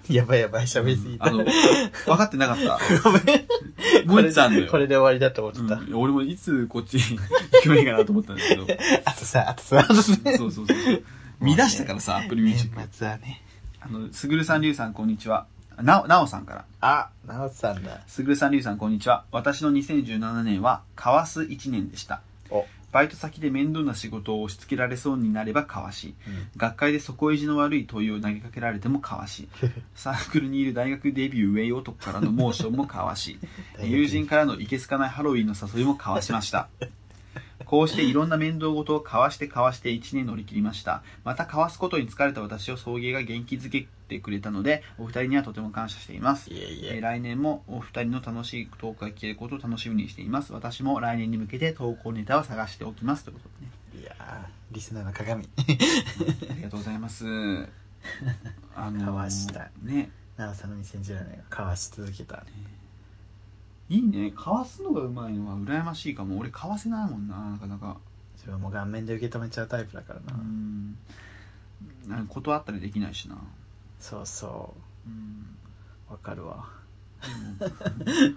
[0.08, 1.26] やばいやばい、喋りすぎた。
[1.26, 2.78] あの、分かってなかった。
[3.02, 4.06] ごめん。
[4.06, 4.70] もう一つあんのよ。
[4.70, 5.80] これで終わりだと思ってた。
[5.80, 7.18] うん、俺もいつこっち行
[7.62, 8.66] けばいいかなと思ったんですけど。
[9.06, 10.02] あとさ、あとさ、あとさ。
[10.36, 11.04] そうそうそう。
[11.40, 12.76] 見出したからさ、 Apple Music。
[12.76, 13.42] 年末はね。
[13.80, 15.46] あの、すぐるさん、りゅうさん、こんにちは。
[15.80, 16.64] なお、なおさんから。
[16.80, 18.00] あ、直さんだ。
[18.06, 19.24] すぐるさん、りゅうさん、こんにちは。
[19.30, 22.22] 私の2017年は、かわす1年でした。
[22.90, 22.92] お。
[22.92, 26.14] バイト先で面倒な仕事を押し付けられそうになればかわし。
[26.26, 26.48] うん。
[26.56, 29.48] 学会で底意地の悪い問いを投げかけられてもかわし。
[29.94, 33.38] サークルにいる大学デビューウェイ男からのモーションもかわし。
[33.82, 36.68] 友人からのいけすかないハロウィンの誘いもかわしました。
[37.64, 41.02] こうしていろんな面倒事を交わして交わして1年乗り切りました。
[41.24, 46.50] また交わすことに疲れた私を送迎が元気づけてくれたので、お二人にはとても感謝しています。
[46.50, 46.96] いえいえ。
[46.96, 50.52] えー来年もお二人の楽しいトークが聞けることを楽しみにしています。
[50.52, 53.24] 私も来年に向けて投稿ネタを探しておきます。
[53.24, 53.48] ということ
[53.94, 54.02] でね。
[54.02, 55.48] いやーリスナーの鏡。
[56.50, 57.26] ありがとうございます。
[58.74, 60.10] あのー交わしたね。
[60.36, 62.44] 長さの2017年が交わし続けた。
[63.88, 64.32] いいね。
[64.32, 66.38] かわすのがうまいのは羨ましいかも。
[66.38, 67.96] 俺かわせないもんな、なかなか。
[68.36, 70.34] 自分も顔面で受け止めちゃうタイプだからな。
[70.34, 70.96] うん。
[72.06, 73.36] なんか断ったりできないしな。
[74.08, 74.74] そうそ
[76.08, 76.12] う。
[76.12, 76.68] わかるわ。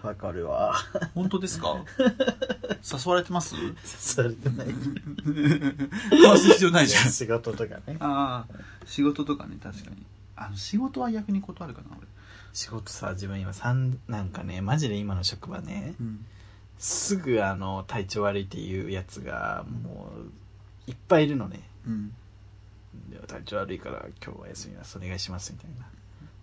[0.02, 0.74] わかるわ。
[1.14, 1.86] 本当ですか？
[2.00, 3.56] 誘われてます？
[3.86, 4.68] それでない。
[4.68, 7.12] かわす必要ないじゃん。
[7.12, 7.98] 仕事とかね。
[8.00, 8.56] ああ、
[8.88, 10.04] 仕事とかね、確かに。
[10.36, 12.08] あの、仕事は逆に断るかな、俺。
[12.52, 16.26] 仕事さ、自分今三なんかね、マジで今の職場ね、うん。
[16.80, 21.62] すぐあの、体調悪いっていうやつが、もう、いっぱいいるのね。
[21.86, 22.12] うん。
[23.10, 25.88] で体調悪いから今日は休みますお願いしますみたいな。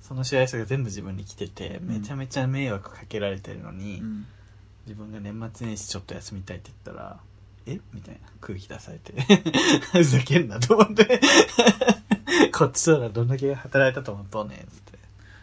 [0.01, 1.86] その試合が全部自分に来ててん。
[1.86, 4.26] めちゃめちゃ迷惑かけられてるのに、うん。
[4.86, 7.18] 自分が年末年始ちょっと休みたいって言ったら
[7.66, 7.80] え？
[7.92, 9.12] みたいな空気出されて
[9.92, 11.20] ふざけんなと思って。
[12.55, 14.99] こっちとらどんだけ働いたと思っとんねんっつって。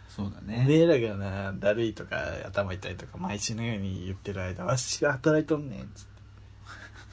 [0.08, 0.64] そうだおね。
[0.66, 6.14] めえらがなだるいとか頭痛いとか毎週のように言ってる間わしが働いとんねんっつって。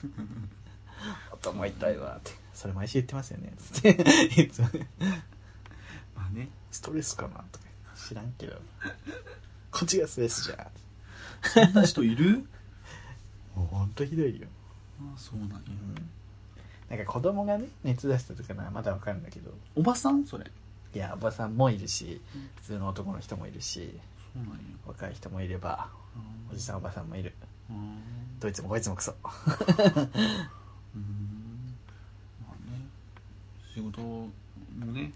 [1.43, 2.31] 頭痛いわって
[2.61, 4.67] それ毎週言ってますよねつっていつも
[6.15, 6.47] まあね。
[6.69, 7.65] ストレスかなとか
[7.97, 8.61] 知らんけど
[9.71, 10.67] こっちがストレスじゃん
[11.65, 12.45] そんな人いる？
[13.55, 14.47] もうほんとひどいよ、
[15.01, 15.57] ああ、そうなんや。
[15.57, 16.09] うん、
[16.89, 20.25] なんか子供がね熱出したとかならまだわかるんだけどおばさん？
[20.27, 20.45] それ。
[20.93, 22.21] いやおばさんもいるし
[22.57, 23.99] 普通の男の人もいるし
[24.33, 24.57] そうなんや。
[24.85, 25.89] 若い人もいれば
[26.51, 27.33] おじさんおばさんもいる
[27.69, 27.97] うん。
[28.39, 29.15] どいつもこいつもクソ
[30.95, 31.40] うん。
[33.73, 34.29] 仕事も
[34.93, 35.11] ね。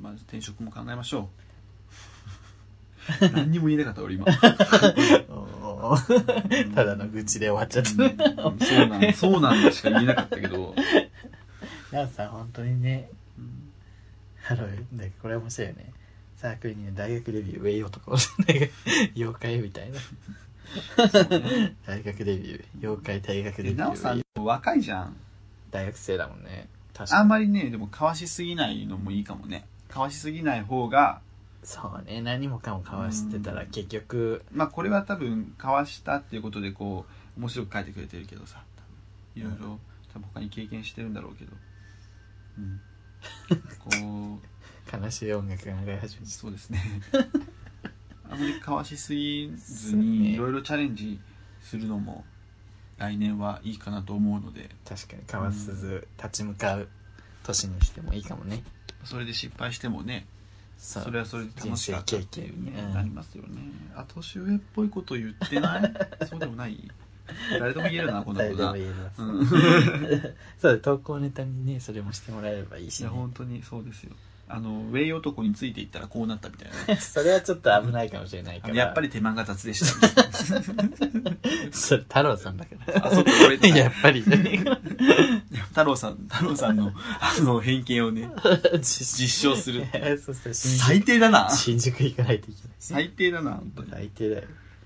[0.00, 1.30] まあ、転職も考えましょ
[3.20, 3.28] う。
[3.32, 4.26] 何にも言えなかった、俺今。
[6.74, 10.74] ただの愚痴で終わっちゃったうんそうなんそうなんだしか言えなかったけど。
[11.92, 13.08] なさ本当にね
[13.38, 13.72] うん
[14.50, 15.92] あのなんかこれ面白いよね
[16.36, 18.24] サークルにね大学デビュー上男なんか
[19.14, 19.98] 妖怪みたいな
[21.86, 25.16] 大学デビュー妖怪大学デで、ビュなおさんー、若いじゃん。
[25.76, 26.68] 大学生だもんね。
[26.94, 27.26] 確あかに。
[27.26, 29.66] んまりね、でも、かわしすぎないのもいいかもね。
[29.88, 31.20] かわしすぎない方が、
[31.62, 32.22] そうね。
[32.22, 33.68] 何もかも交わしてたらうん。
[33.70, 34.42] 結局。
[34.52, 37.04] まあ、これは多分、かわしたっていうことで、こ
[37.36, 38.62] う、面白く書いてくれてるけどさ、
[39.34, 39.78] いろいろ、
[40.14, 41.52] 多分他に経験してるんだろうけど、
[42.58, 42.80] うん。
[44.40, 44.40] こ
[45.02, 46.80] 悲しい音楽が流れ始めう、ちそうですね。
[48.30, 51.20] あまりかわしすぎずに、いろいろチャレンジ
[51.60, 52.24] するのも、
[52.98, 56.88] 来年はいいかなと思うので、確かに交わさず立ち向かう
[57.44, 58.62] 年にしてもいいかもね。
[59.04, 60.26] それで失敗してもね、
[60.78, 63.60] そそれはそれで楽しかったっていうねなりますよね。
[63.94, 65.92] あ年上っぽいこと言ってない？
[66.28, 66.90] そうでもない？
[67.58, 69.46] 誰でも言えるなこんなことだ誰でも言えます、うん。
[70.60, 74.12] そう投稿ネタにねそれもしてもらえればいいし、いやね、本当にそうですよ
[74.48, 76.96] あのウェイ男についていったらこうなったみたいなね。
[77.02, 78.74] それはちょっと危ないかもしれないから。
[78.74, 79.86] やっぱり手間が雑でした
[81.72, 83.70] それ太郎さんだからあそっか俺い。
[83.70, 84.22] や やっぱり。
[84.22, 84.78] じゃねえか
[85.68, 88.30] 太郎さん太郎さんのあの偏見をね
[88.80, 89.82] 実実証する。
[89.82, 91.50] っていうそうそう新宿最低だな。
[91.50, 92.76] 新宿行かないといけない。
[92.78, 93.90] 最低だな本当に。
[93.90, 94.42] 最低だよ。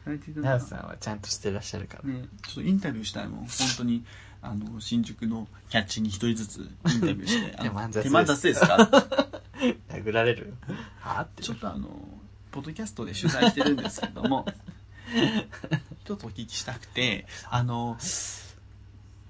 [0.06, 0.42] 最低だな。
[0.42, 4.04] 奈良さんはちゃんとしてらっしゃるから、ね、ちょっとインタビューしたいもん本当に
[4.42, 8.76] あの新宿のキャッチに一人ずつインタビューして 手間雑手間雑ですか？
[9.88, 10.54] 殴られる？
[11.00, 11.18] は？
[11.20, 11.42] あって。
[11.42, 11.88] ちょっとあの
[12.50, 14.44] ポッドキャストで取材してるんですけども
[16.04, 17.96] 一つお聞きしたくてあの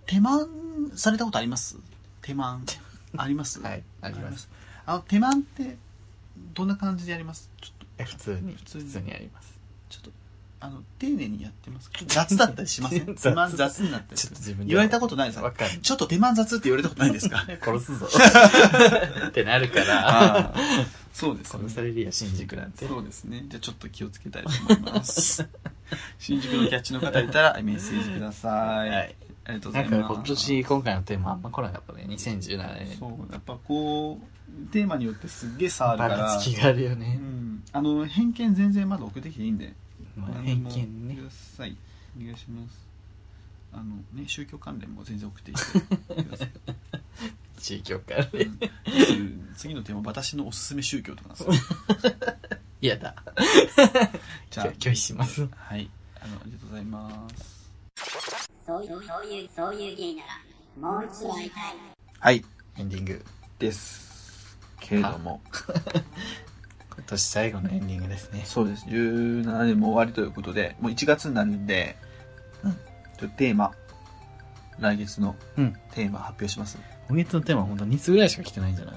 [0.06, 0.46] 手間
[0.94, 1.76] されたことあります？
[2.22, 2.60] 手間？
[3.16, 3.60] あります？
[3.60, 4.48] はいあります。
[4.86, 5.76] あの手間って
[6.54, 7.50] どんな感じでやります？
[7.60, 7.86] ちょっと。
[7.98, 8.54] え普通に。
[8.54, 8.84] 普通に。
[8.84, 9.58] 普通にあります。
[9.88, 10.12] ちょっと
[10.62, 12.00] あの丁寧にやってますか？
[12.06, 13.06] 雑だったりしません？
[13.16, 13.30] 雑。
[13.30, 15.44] 手間雑になったりちょっと自分で言われたことないですか？
[15.46, 15.78] わかんない。
[15.80, 17.38] ちょっと手間雑って言われたことないですか？
[17.62, 18.06] 殺すぞ。
[19.28, 20.54] ってなるから。
[21.12, 21.60] そうですね。
[21.64, 22.86] 殺されるよ新宿なんて。
[22.86, 23.44] そうですね。
[23.48, 25.46] じゃあちょっと気をつけたいと思います。
[26.18, 28.88] 新宿のキャッチの方いたらメッセージください。
[28.90, 29.14] はい。
[29.46, 30.14] ありがとうごなんかざいます。
[30.14, 32.04] 今年今回のテーマあんま来なかったね。
[32.08, 32.96] 2017年。
[32.98, 36.22] そう、やっぱこう、テーマによってすっげえ差あるばから。
[36.34, 36.36] ら。
[36.38, 37.62] つきがあるようね、ん。
[37.72, 39.72] あの、偏見全然まだ送ってきていいんで。
[40.20, 41.76] まあ、偏見ねください。
[42.20, 42.88] お願いします。
[43.72, 46.50] あのね、宗教関連も全然送ってきてください。
[47.58, 51.52] 宗教からねうん次のテーマ、私のおすすめ宗教とかなんですよ。
[52.80, 53.14] 嫌だ
[54.50, 55.90] じゃあ、拒否しますはい。
[56.20, 57.70] あの、ありがとうございます。
[58.66, 61.74] そういう、そういう、そういう芸なら、もう一度会いたい。
[62.18, 62.44] はい。
[62.76, 63.24] エンディング。
[63.58, 64.56] です。
[64.80, 65.74] けれども、今
[67.10, 68.42] 年最後のエンディングですね。
[68.44, 68.86] そうです。
[68.86, 71.96] 17年も終わりということで、もう1月になるんで、
[72.64, 73.72] うんちょっとテーマ、
[74.78, 75.72] 来月のうん。
[75.92, 76.78] テーマ発表します。
[77.08, 78.94] 今月のテーマほんと2つぐらいしか来てないんじゃない？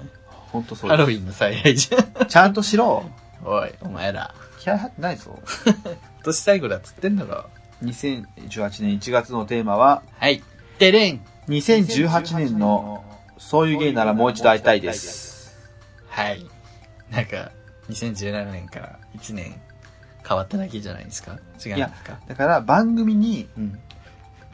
[0.51, 2.01] ほんとそうハロウでィンの再来じゃん。
[2.03, 2.25] す。
[2.27, 3.03] ちゃんとしろ。
[3.43, 4.33] おい、お前ら。
[4.59, 5.37] 気合入ってないぞ。
[5.75, 7.49] 今年最後だっつってんだろ。
[7.83, 10.41] 2018年1月のテーマは、はい。
[10.79, 13.03] てれん2018年の
[13.37, 15.57] そういう芸ならもう一度会いたいです。
[16.07, 16.45] はい。
[17.11, 17.51] なんか、
[17.89, 19.55] 2017年から1年
[20.27, 21.33] 変わっただけじゃないですか？
[21.65, 22.19] 違うんですか？
[22.27, 23.79] だから番組にうん。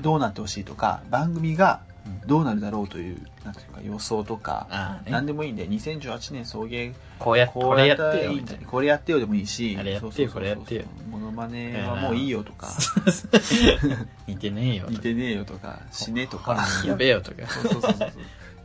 [0.01, 5.11] どうなってほしいとか、番組がうんどうなるだろうという、なんていうか予想とか、ね。
[5.11, 8.65] 何でもいいんで、2018年送迎こうやこれやってよ、みたいな。
[8.65, 12.69] これやってよでもいいし、あれやってよそうそうそうこれやってよモノマネはもういいよとか、
[14.27, 14.91] 似てねえよとか。
[14.93, 17.45] 似てねえよとか、死ねとか、やべえよとか。
[17.47, 18.11] そうそうそうそう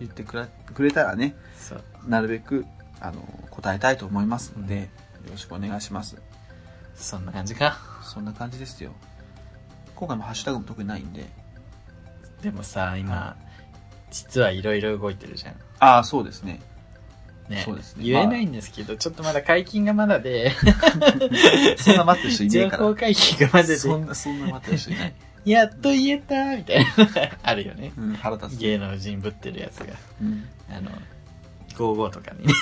[0.01, 1.83] 言ってくらくれたらね、そう。
[2.07, 2.65] なるべく、
[3.05, 4.89] あの、答えたいと思いますので、よ
[5.33, 6.17] ろしくお願いします。
[6.95, 7.77] そんな感じか？
[8.03, 8.93] そんな感じですよ。
[9.95, 11.27] 今回もハッシュタグも特にないんで。
[12.43, 13.37] でもさ、今、
[14.11, 15.55] 実はいろいろ動いてるじゃん。
[15.81, 16.61] ああ、そうですね。
[17.49, 17.63] ね。
[17.65, 20.53] そうですね言えないんですけど、ちょっとまだ解禁がまだで、
[21.77, 22.85] そんな待ってる人いねえ情から。
[22.85, 25.15] 報解禁がまだで、そんな、そんな待ってる人いない。
[25.45, 26.87] やっと言えたみたいな。
[27.43, 27.93] あるよね。
[27.99, 28.59] うん、腹立つ。
[28.59, 29.95] 芸能人ぶってるやつが。
[30.23, 30.49] うん。
[30.71, 30.91] あの、
[31.75, 32.55] 55とかにね。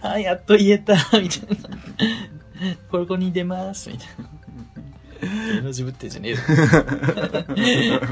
[0.02, 2.76] あ、やっと言えたみたいな。
[2.90, 4.34] ここに出ますみたいな。
[5.54, 6.42] 芸能人ぶってんじゃねえぞ。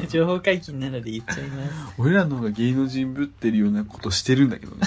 [0.08, 1.94] 情報解禁なので言っちゃいます。
[1.98, 4.82] 俺らの方が芸能人ぶってるようなことしてるんだけどね。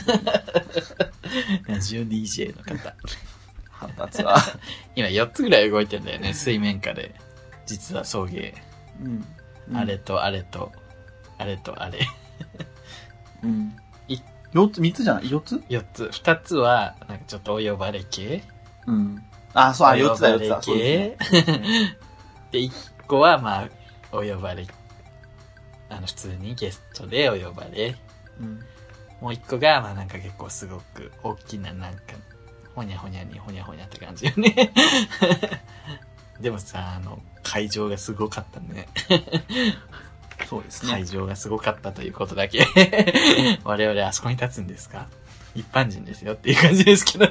[1.68, 2.96] ラジオ DJ の方。
[3.70, 4.38] 腹立つわ。
[4.96, 7.14] 今4つぐらい動いてんだよね、水面下で。
[7.66, 8.54] 実は送迎。
[9.02, 9.26] うん。
[9.70, 9.98] うんあれ。
[9.98, 10.72] とあれと、
[11.38, 12.00] あれとあれ。
[13.44, 13.76] うん。
[14.56, 15.30] い四つ、三つじゃない？
[15.30, 16.04] 四つ？4つ。
[16.06, 18.44] 2つは、なんかちょっとお呼ばれ系。
[18.88, 19.22] うん。
[19.54, 20.62] あ、そう、あ、お四つだ、呼ばれ四つだ。
[20.64, 21.18] そうでね。
[22.52, 22.72] で、1
[23.08, 23.70] 個は、まあ、
[24.12, 24.66] お呼ばれ。
[25.90, 27.96] あの、普通にゲストでお呼ばれ。
[28.40, 28.60] うん。
[29.22, 32.00] もう1個が、まあなんか結構すごく大きな、なんか、
[32.76, 34.74] ほにゃほにゃにほにゃほにゃって感じよね。
[36.42, 38.88] でもさ、あの、会場がすごかったね。
[40.50, 41.06] そうですね会。
[41.06, 42.66] 場がすごかったということだけ。
[43.64, 45.08] 我々あそこに立つんですか？
[45.56, 47.28] 一般人ですよっていう感じですけど。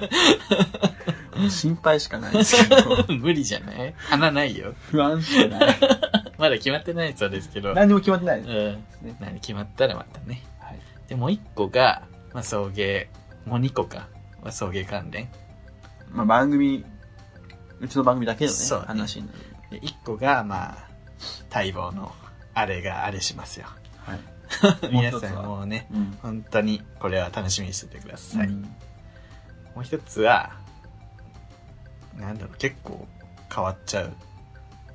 [1.36, 3.04] もう心配しかないですけど。
[3.14, 3.94] 無理じゃない？
[4.08, 4.74] 花ないよ。
[4.90, 5.76] 不安しかない。
[6.38, 7.74] まだ決まってないそうですけど。
[7.74, 8.46] 何にも決まってないうん。
[8.46, 9.16] ですね。
[9.20, 10.42] 何決まったらまたね。
[10.58, 10.78] はい。
[11.08, 12.02] で、もう一個が、
[12.32, 13.06] まあ、送迎。
[13.46, 14.08] もう二個か。
[14.42, 15.28] まあ、送迎関連。
[16.10, 16.84] まあ番組、
[17.80, 19.38] うちの番組だけのね、そうね話になる。
[19.70, 20.88] で、一個が、まあ、
[21.54, 22.14] 待望の、
[22.54, 23.66] あれがあれしますよ。
[24.04, 24.20] はい。
[24.92, 26.18] 皆さんもうね、うん。
[26.22, 28.46] 本当に、これは楽しみにしててください。
[28.46, 28.74] うん
[29.74, 30.52] もう一つは、
[32.18, 33.06] なんだろう、結構
[33.52, 34.12] 変わっちゃう。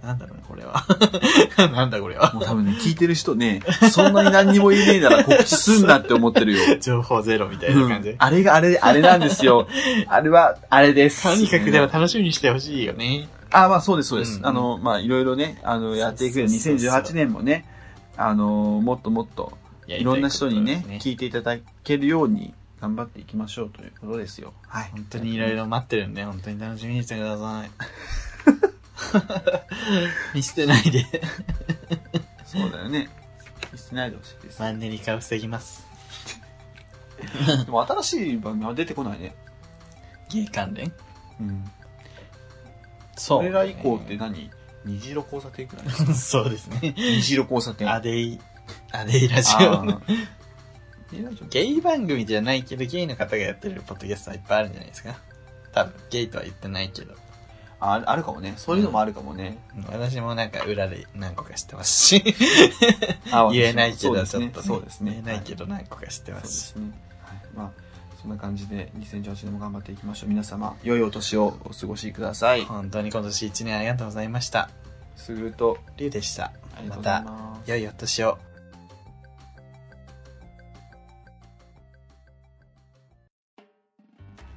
[0.02, 0.86] なんだろうね、これは。
[1.76, 2.32] なんだこれは。
[2.32, 6.60] もう多分ね、聞いてる人ね、そんなに何にも言えねえなら告知すんなって思ってるよ。
[6.80, 8.16] 情報ゼロみたいな感じで。
[8.18, 9.68] あれがあれ、あれなんですよ。
[10.08, 11.24] あれは、あれです。
[11.24, 13.28] とにかくでも楽しみにしてほしいよね。
[13.52, 14.40] あ、まあそうです、そうです。
[14.40, 17.66] うんあの、まあいろいろね、あの、やっていくよそうそうそうそう2018年もね、
[18.18, 24.54] あの、もっともっと、いろんな人にね、聞いていただけるように頑張っていきましょうということですよ。
[24.68, 24.90] はい。
[24.92, 27.72] 本当にいろいろ待ってるんで、本当に楽しみにしてください。
[30.36, 31.06] 見捨てないで。
[32.46, 33.10] そうだよね。
[33.72, 34.62] 見捨てないでほしいです。
[34.62, 35.88] マンネリ化を防ぎます。
[37.66, 39.36] でも新しい番組は出てこないね。
[40.30, 40.94] ゲイ関連？
[41.40, 41.72] うん。
[43.20, 44.50] そそれら以降って何？
[44.86, 46.94] 虹色交差点くらい そうですね。
[46.98, 47.92] 虹色交差点。
[47.92, 48.40] アデイ、
[48.92, 49.58] アデイラジオ。
[49.60, 50.00] あー
[51.14, 55.16] えラジオゲイ番組じゃないけど、ゲイの方がやってるポッドキャストはいっぱいあるんじゃないですか？
[55.74, 57.14] 多分、ゲイとは言ってないけど。
[57.82, 58.54] ああるかもね。
[58.58, 59.58] そういうのもあるかもね。
[59.90, 62.24] 私もなんか裏で何個か知ってますし。
[63.52, 65.12] 言えないけど、ちょっと、そうですね。
[65.12, 66.42] 言えないけど何個か知ってはい。
[66.42, 66.74] ますし。
[66.74, 67.00] そうですね。
[67.24, 67.38] はい。
[67.56, 67.72] まあ、
[68.22, 70.30] そんな感じで2018年も頑張っていきましょう。
[70.30, 72.66] 皆様、良いお年をお過ごしください。
[72.66, 74.70] 本当に今年1年ありがとうございました。
[75.16, 76.52] すぐると、リュウでした。
[76.76, 77.26] ありがとまた。
[77.66, 78.38] 良いお年を。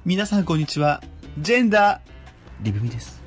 [0.03, 1.01] 皆さんこんにちは。
[1.39, 3.23] ジェンダー、リブミです。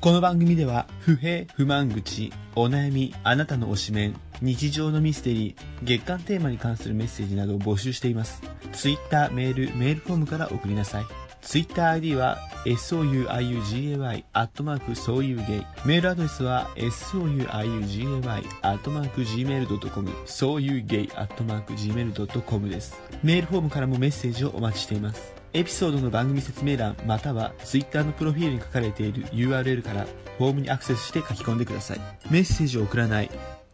[0.00, 8.42] この番組では、不平、不満口、お悩み、あなたの推しメン、日常のミステリー、月間テーマに関するメッセージなどを募集しています。
[8.72, 11.04] ツイッター、メール、メールフォームから送りなさい。
[11.42, 15.66] TwitterID は souiugay アットマークそういうゲイ。
[15.84, 23.00] メールアドレスは souiugay アットマーク gmail.com そういうゲイアットマーク gmail.com です。
[23.22, 25.34] メールフォームからもメッセージをお待ちしています。
[25.52, 30.06] エピソードの番組説明欄または Twitter のプロフィールに書かれている URL から
[30.38, 32.00] フォームにアクセスして書き込んでください。
[32.30, 33.30] メッセージを送らない。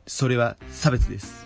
[0.06, 1.45] それは差別です。